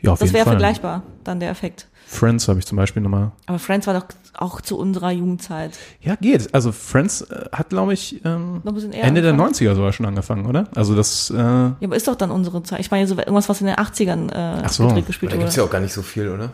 [0.01, 0.53] ja, auf Das jeden wäre Fall.
[0.55, 1.89] vergleichbar, dann der Effekt.
[2.13, 3.33] Friends habe ich zum Beispiel nochmal.
[3.47, 4.05] Aber Friends war doch
[4.35, 5.79] auch zu unserer Jugendzeit.
[6.03, 6.55] Ja, geht.
[6.55, 9.55] Also Friends äh, hat, glaube ich, ähm, Ende der angefangen.
[9.55, 10.69] 90er sogar schon angefangen, oder?
[10.75, 12.81] Also das, äh, Ja, aber ist doch dann unsere Zeit.
[12.81, 14.89] Ich meine, so irgendwas, was in den 80ern äh, Ach so.
[14.89, 15.45] gespielt Da wurde.
[15.45, 16.51] gibt's ja auch gar nicht so viel, oder?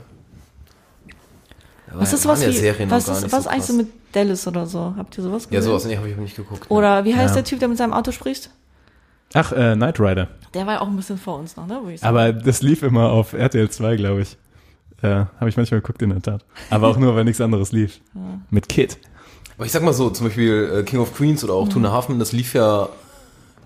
[1.91, 4.47] Da was ist sowas ja wie, Serien was ist, was so eigentlich so mit Dallas
[4.47, 4.95] oder so?
[4.97, 5.71] Habt ihr sowas Ja, gesehen?
[5.71, 6.71] sowas nee, habe ich nicht geguckt.
[6.71, 7.43] Oder wie heißt Ja.
[7.43, 8.51] der Typ, der mit seinem Auto spricht?
[9.35, 10.29] ach, äh, Knight Rider.
[10.55, 11.81] Der war ja auch ein bisschen vor uns noch, ne?
[12.01, 14.37] Aber das lief immer auf RTL 2, glaube ich.
[15.03, 16.45] Äh, habe ich manchmal geguckt in der Tat.
[16.71, 18.01] Aber auch nur, wenn nichts anderes lief.
[18.51, 18.99] Mit Kid.
[19.57, 21.71] Aber ich sag mal so, zum Beispiel äh, King of Queens oder auch Mhm.
[21.71, 22.89] Tuna Hafen, das lief ja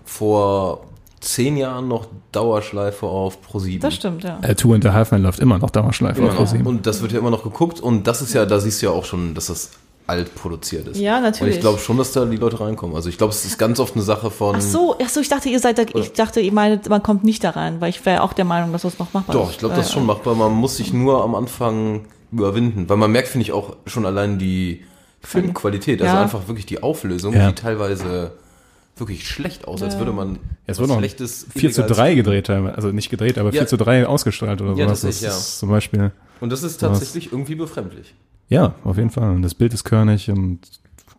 [0.05, 0.85] vor
[1.19, 3.79] zehn Jahren noch Dauerschleife auf Pro7.
[3.79, 4.39] Das stimmt, ja.
[4.41, 6.39] Äh, Two and a Half Men läuft immer noch Dauerschleife Immer auf noch.
[6.45, 6.67] ProSieben.
[6.67, 8.91] Und das wird ja immer noch geguckt und das ist ja, da siehst du ja
[8.91, 9.71] auch schon, dass das
[10.05, 10.99] alt produziert ist.
[10.99, 11.41] Ja, natürlich.
[11.53, 12.95] Und ich glaube schon, dass da die Leute reinkommen.
[12.95, 14.55] Also ich glaube, es ist ganz oft eine Sache von.
[14.57, 17.23] Ach so, ach so, ich dachte, ihr seid da, ich dachte, ihr meinet, man kommt
[17.23, 19.51] nicht da rein, weil ich wäre auch der Meinung, dass das noch machbar Doch, ist.
[19.53, 20.35] ich glaube, das ist schon machbar.
[20.35, 22.89] Man muss sich nur am Anfang überwinden.
[22.89, 24.83] Weil man merkt, finde ich, auch schon allein die
[25.21, 26.01] Filmqualität.
[26.01, 26.21] Also Ja.
[26.21, 27.47] einfach wirklich die Auflösung, Ja.
[27.49, 28.31] die teilweise
[28.97, 30.37] wirklich schlecht aus, als würde man
[30.67, 32.75] Es wurde noch schlechtes 4 zu illegales 3 Film- gedreht, teilweise.
[32.75, 33.67] also nicht gedreht, aber 4 Ja.
[33.67, 35.01] zu 3 ausgestrahlt oder Ja, sowas.
[35.01, 35.29] Das ja.
[35.29, 38.13] ist zum Beispiel, Und das ist tatsächlich irgendwie befremdlich.
[38.49, 39.31] Ja, auf jeden Fall.
[39.31, 40.59] Und das Bild ist körnig und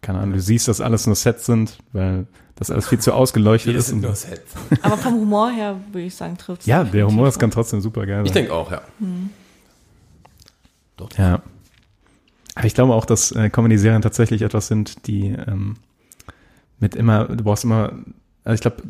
[0.03, 3.75] keine Ahnung, du siehst, dass alles nur Sets sind, weil das alles viel zu ausgeleuchtet
[3.75, 3.91] ist.
[3.93, 4.53] Und, Sets.
[4.83, 8.07] Aber vom Humor her würde ich sagen, trifft ja, der Humor ist kann trotzdem super
[8.07, 8.27] geil sein.
[8.27, 8.83] Ich denke auch, ja.
[11.17, 11.43] Ja.
[12.55, 15.77] Aber ich glaube auch, dass äh, Comedy-Serien tatsächlich etwas sind, die ähm,
[16.79, 17.93] mit immer, du brauchst immer,
[18.45, 18.83] also ich glaube,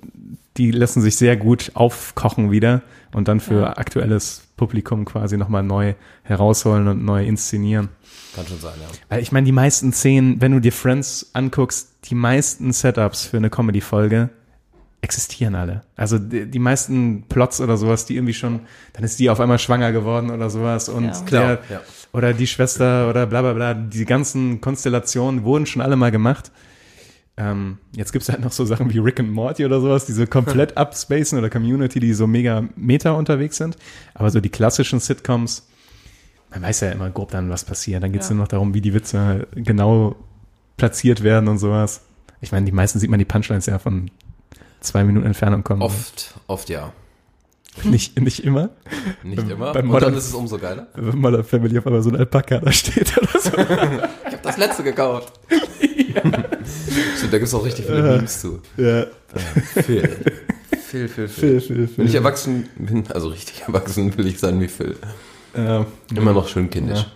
[0.57, 2.83] die lassen sich sehr gut aufkochen wieder
[3.13, 3.77] und dann für Ja.
[3.77, 7.89] aktuelles Publikum quasi nochmal neu herausholen und neu inszenieren.
[8.35, 8.89] Kann schon sein, ja.
[9.09, 13.37] Weil ich meine, die meisten Szenen, wenn du dir Friends anguckst, die meisten Setups für
[13.37, 14.31] eine Comedy-Folge
[15.05, 15.83] existieren alle.
[15.97, 18.61] Also die, die meisten Plots oder sowas, die irgendwie schon,
[18.95, 21.23] dann ist die auf einmal schwanger geworden oder sowas und Ja.
[21.27, 21.81] Klar, der, ja.
[22.13, 26.51] oder die Schwester oder bla bla bla, die ganzen Konstellationen wurden schon alle mal gemacht.
[27.37, 30.25] Ähm, jetzt gibt's halt noch so Sachen wie Rick and Morty oder sowas, die so
[30.27, 33.77] komplett upspacen oder Community, die so mega meta unterwegs sind.
[34.15, 35.67] Aber so die klassischen Sitcoms,
[36.51, 38.03] man weiß ja immer grob dann, was passiert.
[38.05, 38.35] Dann geht's Ja.
[38.35, 40.15] nur noch darum, wie die Witze genau
[40.77, 42.03] platziert werden und sowas.
[42.41, 44.11] Ich meine, die meisten sieht man die Punchlines ja von
[44.81, 45.83] zwei Minuten Entfernung kommen.
[45.83, 46.93] Oft, oft ja.
[47.85, 48.71] Nicht, nicht immer.
[49.25, 49.73] Nicht immer.
[49.73, 50.87] beim Und dann Modern- ist es umso geiler.
[50.95, 53.51] Wenn mal der Family auf einmal so ein Alpaka da steht oder so.
[53.57, 55.33] Ich habe das letzte gekauft.
[57.17, 58.61] Stimmt, da gibt's auch richtig viele Memes zu.
[58.77, 59.07] ja.
[59.83, 60.09] Phil.
[60.87, 61.29] Phil, Phil, Phil.
[61.29, 62.15] Phil, Phil, Wenn ich Phil.
[62.21, 64.97] erwachsen bin, also richtig erwachsen, will ich sein wie Phil.
[65.57, 65.87] Ja.
[66.15, 67.01] Immer noch schön kindisch.
[67.01, 67.07] Ja.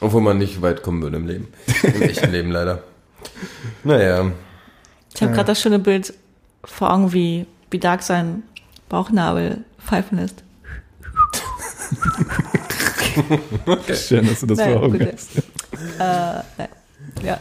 [0.00, 1.48] Obwohl man nicht weit kommen würde im Leben.
[1.82, 2.82] Im echten Leben leider.
[3.84, 4.30] Naja.
[5.14, 6.12] Ich habe gerade das schöne Bild
[6.64, 8.42] vor Augen, wie, wie Dark sein
[8.88, 10.42] Bauchnabel pfeifen lässt.
[14.08, 15.36] Schön, dass du das Naja, vor Augen gut, hast.
[15.98, 16.66] Äh,
[17.22, 17.38] ja,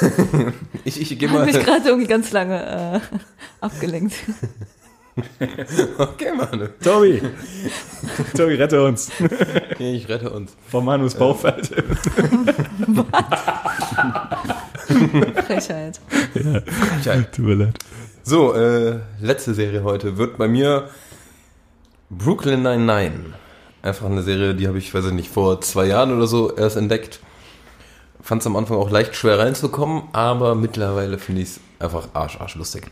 [0.84, 1.44] Ich, ich gehe mal.
[1.46, 3.16] mich gerade irgendwie ganz lange äh,
[3.60, 4.14] abgelenkt.
[5.98, 6.68] Okay, Manu.
[6.82, 7.20] Tobi!
[8.34, 9.10] Tobi, rette uns.
[9.78, 10.56] Ich rette uns.
[10.68, 11.82] Vor Manus Bauchfalte.
[15.46, 16.00] Frechheit.
[17.02, 17.20] Tja.
[17.22, 17.76] Tut mir leid.
[18.22, 20.88] So, äh, letzte Serie heute wird bei mir
[22.10, 23.32] Brooklyn 99.
[23.82, 26.76] Einfach eine Serie, die habe ich, weiß ich nicht, vor zwei Jahren oder so erst
[26.76, 27.20] entdeckt.
[28.20, 32.38] Fand es am Anfang auch leicht schwer reinzukommen, aber mittlerweile finde ich es einfach arsch,
[32.40, 32.90] arsch lustig.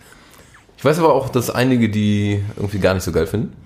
[0.76, 3.56] Ich weiß aber auch, dass einige die irgendwie gar nicht so geil finden.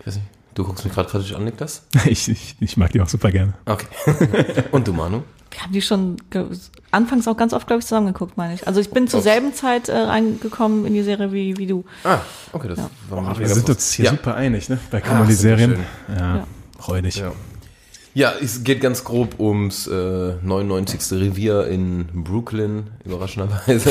[0.00, 0.26] Ich weiß nicht,
[0.58, 1.82] du guckst mich gerade kritisch an, Niklas?
[2.06, 3.54] Ich, ich, ich mag die auch super gerne.
[3.64, 3.86] Okay.
[4.72, 5.22] Und du, Manu?
[5.50, 6.16] Wir haben die schon
[6.90, 8.66] anfangs auch ganz oft, glaube ich, zusammengeguckt, meine ich.
[8.66, 11.84] Also ich bin zur selben Zeit äh, reingekommen in die Serie wie, wie du.
[12.04, 12.18] Ah,
[12.52, 12.78] okay, das
[13.08, 14.10] war mir nicht Wir sind uns hier ja.
[14.10, 14.78] super einig, ne?
[14.90, 15.70] Bei Ah, Comedy-Serien.
[15.76, 16.46] sind Ja, Ja.
[16.78, 17.16] freudig.
[17.16, 17.32] Ja.
[18.14, 21.00] Ja, es geht ganz grob ums äh, 99.
[21.20, 23.90] Revier in Brooklyn, überraschenderweise.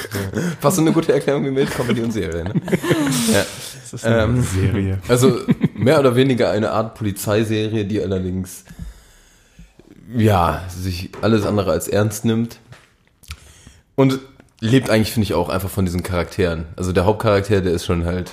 [0.60, 2.44] Fast so eine gute Erklärung wie mit Comedy und Serie.
[2.44, 2.54] Ne?
[3.32, 3.44] Ja.
[3.92, 4.98] Das ist eine Ähm, Serie.
[5.08, 5.38] Also
[5.74, 8.64] mehr oder weniger eine Art Polizeiserie, die allerdings
[10.16, 12.58] ja sich alles andere als ernst nimmt
[13.94, 14.18] und
[14.60, 16.64] lebt eigentlich finde ich auch einfach von diesen Charakteren.
[16.76, 18.32] Also der Hauptcharakter, der ist schon halt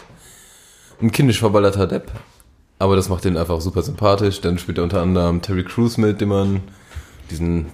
[1.02, 2.12] ein kindisch verballerter Depp,
[2.80, 4.42] aber das macht den einfach super sympathisch.
[4.42, 6.62] Dann spielt er unter anderem Terry Crews mit, dem man
[7.32, 7.68] diesen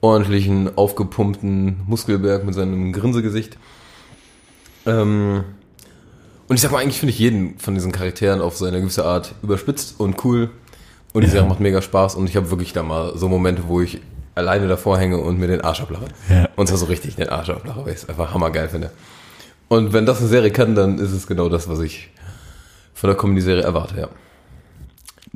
[0.00, 3.58] ordentlichen, aufgepumpten Muskelberg mit seinem Grinsegesicht.
[4.86, 5.44] Ähm,
[6.48, 9.34] Und ich sag mal, eigentlich finde ich jeden von diesen Charakteren auf seine gewisse Art
[9.42, 10.50] überspitzt und cool.
[11.12, 13.80] Und die Serie macht mega Spaß und ich habe wirklich da mal so Momente, wo
[13.80, 14.00] ich
[14.34, 16.06] alleine davor hänge und mir den Arsch ablache.
[16.28, 16.48] Ja.
[16.56, 18.90] Und zwar so richtig den Arsch ablache, weil ich es einfach hammergeil finde.
[19.68, 22.10] Und wenn das eine Serie kann, dann ist es genau das, was ich
[22.94, 24.08] von der Comedy-Serie erwarte, ja.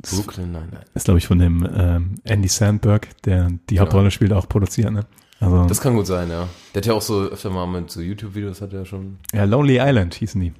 [0.09, 0.83] Brooklyn, nein, nein.
[0.95, 5.05] Ist, glaube ich, von dem ähm, Andy Sandberg, der die Hauptrolle spielt, auch produziert, ne?
[5.39, 6.47] Also, Das kann gut sein, ja.
[6.73, 9.43] Der hat ja auch so öfter mal mit so YouTube-Videos, hat er ja schon ja,
[9.43, 10.53] Lonely Island hießen die.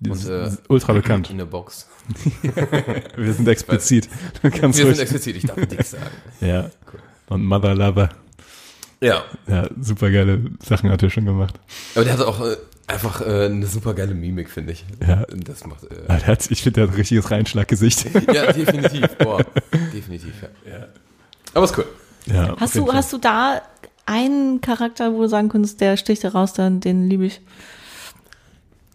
[0.00, 1.30] Das Und, äh, ist ultra bekannt.
[1.30, 1.86] in der Box.
[3.16, 4.08] Wir sind explizit.
[4.42, 4.98] Wir sind ruhig.
[4.98, 6.04] explizit, ich darf nichts sagen.
[6.40, 6.70] Ja.
[7.28, 8.08] Und Mother Lover.
[9.02, 11.54] Ja, Ja, super geile Sachen hat er schon gemacht.
[11.94, 14.84] aber der hat auch äh, einfach äh, eine super geile Mimik, finde ich.
[15.06, 15.24] Ja.
[15.46, 18.04] Das macht, äh, Ja, der hat, ich finde, der hat ein richtiges Reinschlaggesicht.
[18.34, 19.44] ja, definitiv, boah,
[19.94, 20.34] definitiv,
[20.68, 20.86] ja.
[21.54, 21.86] Aber ist cool.
[22.26, 23.62] ja, Hast du, hast du da
[24.06, 27.40] einen Charakter, wo du sagen könntest, der sticht heraus, dann den liebe ich?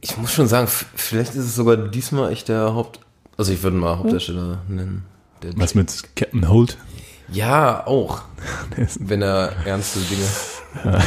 [0.07, 2.99] Ich muss schon sagen, vielleicht ist es sogar diesmal echt der Haupt...
[3.37, 5.03] Also ich würde mal Hauptdarsteller nennen.
[5.41, 6.77] Der Was mit Captain Holt?
[7.31, 8.21] Ja, auch.
[8.99, 10.25] Wenn er ernste Dinge...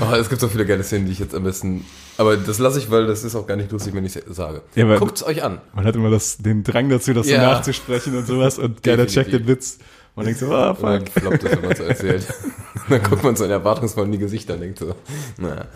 [0.00, 1.84] oh, es gibt so viele geile Szenen, die ich jetzt am besten...
[2.16, 4.62] Aber das lasse ich, weil das ist auch gar nicht lustig, wenn ich es sage.
[4.74, 5.60] Ja, aber- Guckt's euch an.
[5.74, 7.42] Man hat immer das, den Drang dazu, das so Ja.
[7.42, 9.78] nachzusprechen und sowas und keiner checkt den Witz.
[10.14, 11.22] Man denkt so, ah, Und dann fuck.
[11.22, 12.26] floppt es, wenn man so erzählt.
[12.90, 14.94] dann guckt man so in erwartungsvoll in die Gesichter und denkt so,
[15.38, 15.66] naja.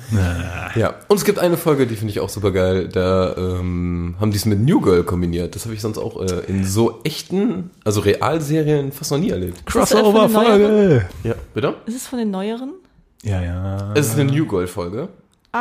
[0.74, 2.89] Ja, und es gibt eine Folge, die finde ich auch super geil.
[2.89, 5.55] Da ähm, haben die es mit New Girl kombiniert.
[5.55, 9.62] Das habe ich sonst auch äh, in so echten, also Realserien fast noch nie erlebt.
[9.64, 11.07] das, Crossover-Folge.
[11.24, 11.74] Ja, bitte?
[11.87, 12.74] Ist es von den neueren?
[13.22, 13.95] Ja, ja.
[13.95, 15.09] Es ist eine New Girl-Folge.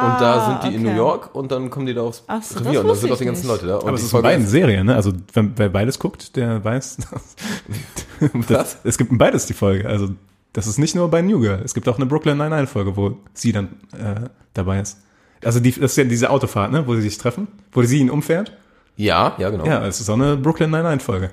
[0.01, 0.91] Ah, und da sind die in okay.
[0.91, 3.11] New York und dann kommen die da aufs Ach so, das Revier und da sind
[3.11, 3.61] auch die ganzen nicht.
[3.61, 3.75] Leute da.
[3.77, 4.95] Und Aber es ist in beiden Serien, ne?
[4.95, 6.97] Also wer beides guckt, der weiß.
[8.47, 8.77] Was?
[8.83, 9.87] Es gibt in beides die Folge.
[9.87, 10.09] Also
[10.53, 11.61] das ist nicht nur bei New Girl.
[11.63, 14.99] Es gibt auch eine Brooklyn Nine-Nine Folge, wo sie dann äh, dabei ist.
[15.43, 16.87] Also die, das ist ja diese Autofahrt, ne?
[16.87, 18.53] Wo sie sich treffen, wo sie ihn umfährt.
[18.97, 19.65] Ja, ja, genau.
[19.65, 21.31] Ja, es ist auch eine Brooklyn Nine-Nine Folge.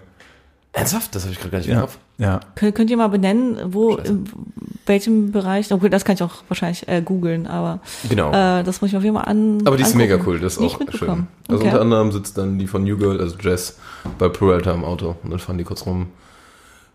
[0.72, 1.14] Ernsthaft?
[1.14, 1.98] Das habe ich gerade gar nicht im Ja, Kopf.
[2.18, 2.40] ja.
[2.54, 4.24] Könnt, könnt ihr mal benennen, wo, in
[4.86, 8.30] welchem Bereich, obwohl das kann ich auch wahrscheinlich äh, googeln, aber Genau.
[8.30, 9.62] äh, das muss ich mir auf jeden Fall an.
[9.66, 10.10] Aber die ist angucken.
[10.10, 11.28] mega cool, das ist Nicht auch mitbekommen.
[11.46, 11.54] schön.
[11.54, 11.68] Also okay.
[11.72, 13.78] unter anderem sitzt dann die von New Girl, also Jess,
[14.18, 16.06] bei Peralta im Auto und dann fahren die kurz rum.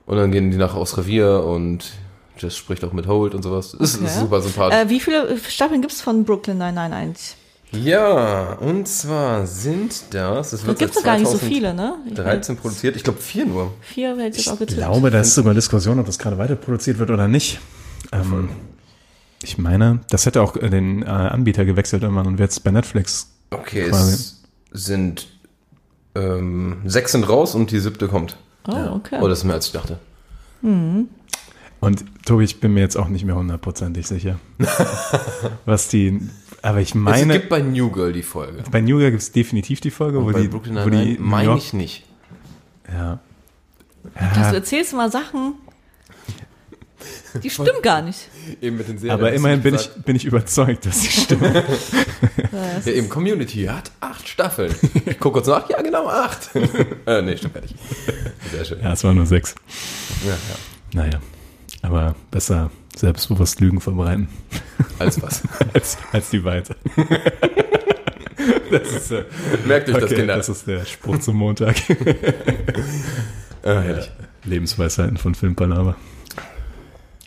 [0.07, 1.91] Und dann gehen die nachher aufs Revier und
[2.39, 3.71] Jess spricht auch mit Holt und sowas.
[3.77, 4.05] Das ist, Okay.
[4.05, 4.77] ist super sympathisch.
[4.79, 7.35] Äh, wie viele Staffeln gibt's von Brooklyn 991?
[7.71, 11.95] Ja, und zwar sind das, gibt's seit doch gar nicht so viele, ne?
[12.07, 13.73] Ich 13 produziert, ich glaube vier nur.
[13.81, 14.77] Vier hätte ich jetzt auch Ich getippt.
[14.79, 17.59] glaube, da ist sogar Diskussion, ob das gerade weiter produziert wird oder nicht.
[18.11, 18.49] Ähm,
[19.43, 22.71] ich meine, das hätte auch äh, den äh, Anbieter gewechselt irgendwann und wird jetzt bei
[22.71, 23.29] Netflix.
[23.51, 24.13] Okay, Quasi.
[24.13, 24.41] es
[24.71, 25.27] sind
[26.15, 28.37] ähm, sechs sind raus und die siebte kommt.
[28.67, 29.19] Oh, okay.
[29.21, 29.99] Oh, das ist mehr als ich dachte.
[31.79, 34.39] Und Tobi, ich bin mir jetzt auch nicht mehr hundertprozentig sicher,
[35.65, 36.19] was die.
[36.61, 38.63] Aber ich es meine, gibt bei New Girl die Folge.
[38.71, 41.57] bei New Girl gibt es definitiv die Folge, wo bei die, Brooklyn wo die meine
[41.57, 42.05] ich nicht.
[42.91, 43.19] ja.
[44.15, 44.49] Ja.
[44.49, 45.55] du erzählst mal Sachen,
[47.43, 48.29] die stimmen gar nicht.
[48.61, 49.19] Eben mit den Serien.
[49.19, 51.63] Aber immerhin nicht bin ich, bin ich überzeugt, dass sie stimmen.
[52.85, 54.73] Ja, eben Community hat acht Staffeln.
[55.05, 56.49] Ich gucke kurz nach, ja genau, acht.
[57.05, 57.75] äh, nee, stimmt fertig.
[58.51, 58.79] Sehr schön.
[58.81, 59.53] ja, es waren nur sechs.
[60.25, 60.37] Ja, ja.
[60.93, 61.19] Naja,
[61.83, 64.27] aber besser selbstbewusst Lügen verbreiten
[64.99, 65.43] Als was.
[65.73, 66.75] als, als die Weite.
[68.71, 69.23] das ist, äh,
[69.65, 70.35] Merkt euch das, okay, Kinder.
[70.37, 71.75] das ist der Spruch zum Montag.
[73.63, 74.11] ah, herrlich.
[74.43, 75.95] Lebensweisheiten von Filmpalava.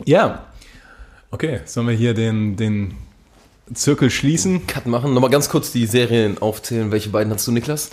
[0.05, 0.47] Ja.
[1.29, 2.95] Okay, sollen wir hier den, den
[3.73, 4.67] Zirkel schließen?
[4.67, 5.13] Cut machen.
[5.13, 6.91] Nochmal ganz kurz die Serien aufzählen.
[6.91, 7.91] Welche beiden hast du, Niklas?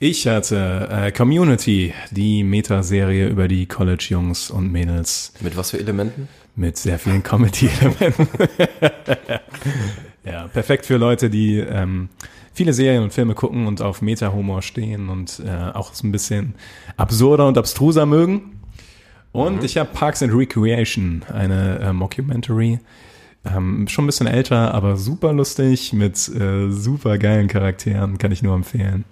[0.00, 6.28] Ich hatte äh, Community, die Metaserie über die College-Jungs und Mädels Mit was für Elementen?
[6.56, 8.28] Mit sehr vielen Comedy-Elementen.
[10.24, 12.08] ja, perfekt für Leute, die ähm,
[12.52, 16.54] viele Serien und Filme gucken und auf Meta-Humor stehen und äh, auch so ein bisschen
[16.96, 18.60] absurder und abstruser mögen.
[19.32, 22.78] Und ich habe Parks and Recreation, eine äh, Mockumentary.
[23.44, 28.42] Ähm, schon ein bisschen älter, aber super lustig mit äh, super geilen Charakteren, kann ich
[28.42, 29.04] nur empfehlen.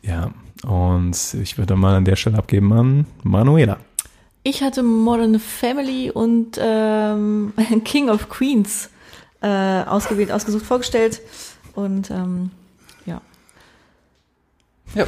[0.00, 0.32] Ja,
[0.64, 3.78] und ich würde mal an der Stelle abgeben an Manuela.
[4.44, 7.52] Ich hatte Modern Family und ähm,
[7.84, 8.90] King of Queens
[9.40, 9.46] äh,
[9.82, 11.20] ausgewählt, ausgesucht, vorgestellt.
[11.74, 12.50] Und ähm,
[13.06, 13.20] ja.
[14.94, 15.06] Ja.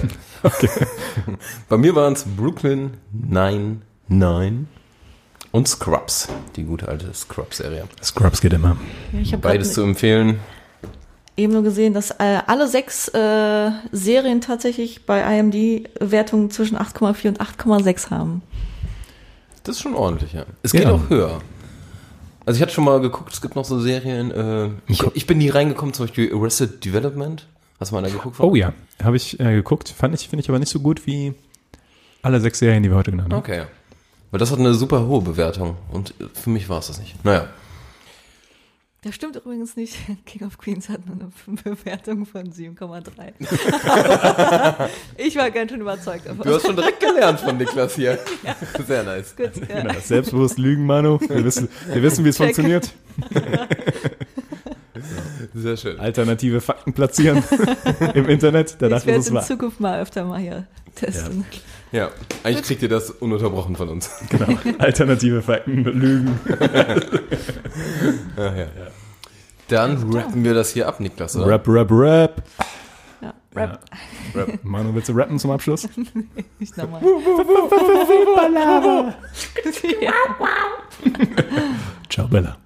[1.69, 4.67] Bei mir waren es Brooklyn 99
[5.53, 6.29] und Scrubs.
[6.57, 7.85] Die gute alte Scrubs-Serie.
[8.03, 8.77] Scrubs geht immer.
[9.13, 10.39] Ja, Ich habe Beides zu empfehlen.
[11.37, 17.29] eben nur gesehen, dass äh, alle sechs äh, Serien tatsächlich bei IMD Wertungen zwischen 8,4
[17.29, 18.43] und 8,6 haben.
[19.65, 20.45] Das ist schon ordentlich, ja.
[20.63, 20.81] Es Ja.
[20.81, 21.41] geht auch höher.
[22.47, 25.39] Also ich hatte schon mal geguckt, es gibt noch so Serien, äh, ich, ich bin
[25.39, 27.47] nie reingekommen, zum Beispiel Arrested Development.
[27.81, 28.39] Hast du mal da geguckt?
[28.39, 29.89] Oh ja, habe ich äh, geguckt.
[29.89, 31.35] Fand ich, finde ich aber nicht so gut wie
[32.23, 33.41] alle sechs Serien, die wir heute genannt haben.
[33.41, 33.63] Okay.
[34.31, 37.25] Weil das hat eine super hohe Bewertung und für mich war es das nicht.
[37.25, 37.49] Naja.
[39.05, 39.95] Das stimmt übrigens nicht.
[40.25, 41.31] King of Queens hat nur eine
[41.63, 44.89] Bewertung von 7,3.
[45.19, 46.47] ich war ganz schön überzeugt davon.
[46.47, 48.19] Du hast schon direkt gelernt von Niklas hier.
[48.87, 49.37] Sehr nice.
[49.37, 49.83] Gut, ja.
[49.83, 51.21] Genau, selbstbewusst lügen, Manu.
[51.21, 52.57] Wir wissen, wir wissen wie es Check.
[52.57, 52.95] funktioniert.
[55.53, 56.01] Sehr schön.
[56.01, 57.45] Alternative Fakten platzieren
[58.15, 58.77] im Internet.
[58.79, 59.43] Da Ich dachte ich, werde es in.
[59.43, 61.45] Zukunft mal öfter mal hier testen.
[61.51, 61.59] Ja,
[62.43, 64.11] eigentlich kriegt ihr das ununterbrochen von uns.
[64.29, 64.59] Genau.
[64.79, 66.39] Alternative Fakten, Lügen.
[68.37, 68.67] Ja, ja.
[69.69, 71.47] Dann rappen wir das hier ab, Niklas, oder?
[71.47, 72.43] Rap, rap, rap.
[73.21, 73.81] Ja, Rap.
[74.35, 74.59] Rap.
[74.63, 75.89] Manu, willst du rappen zum Abschluss?
[76.59, 77.03] Ich nochmal.
[82.09, 82.57] Ciao, Bella.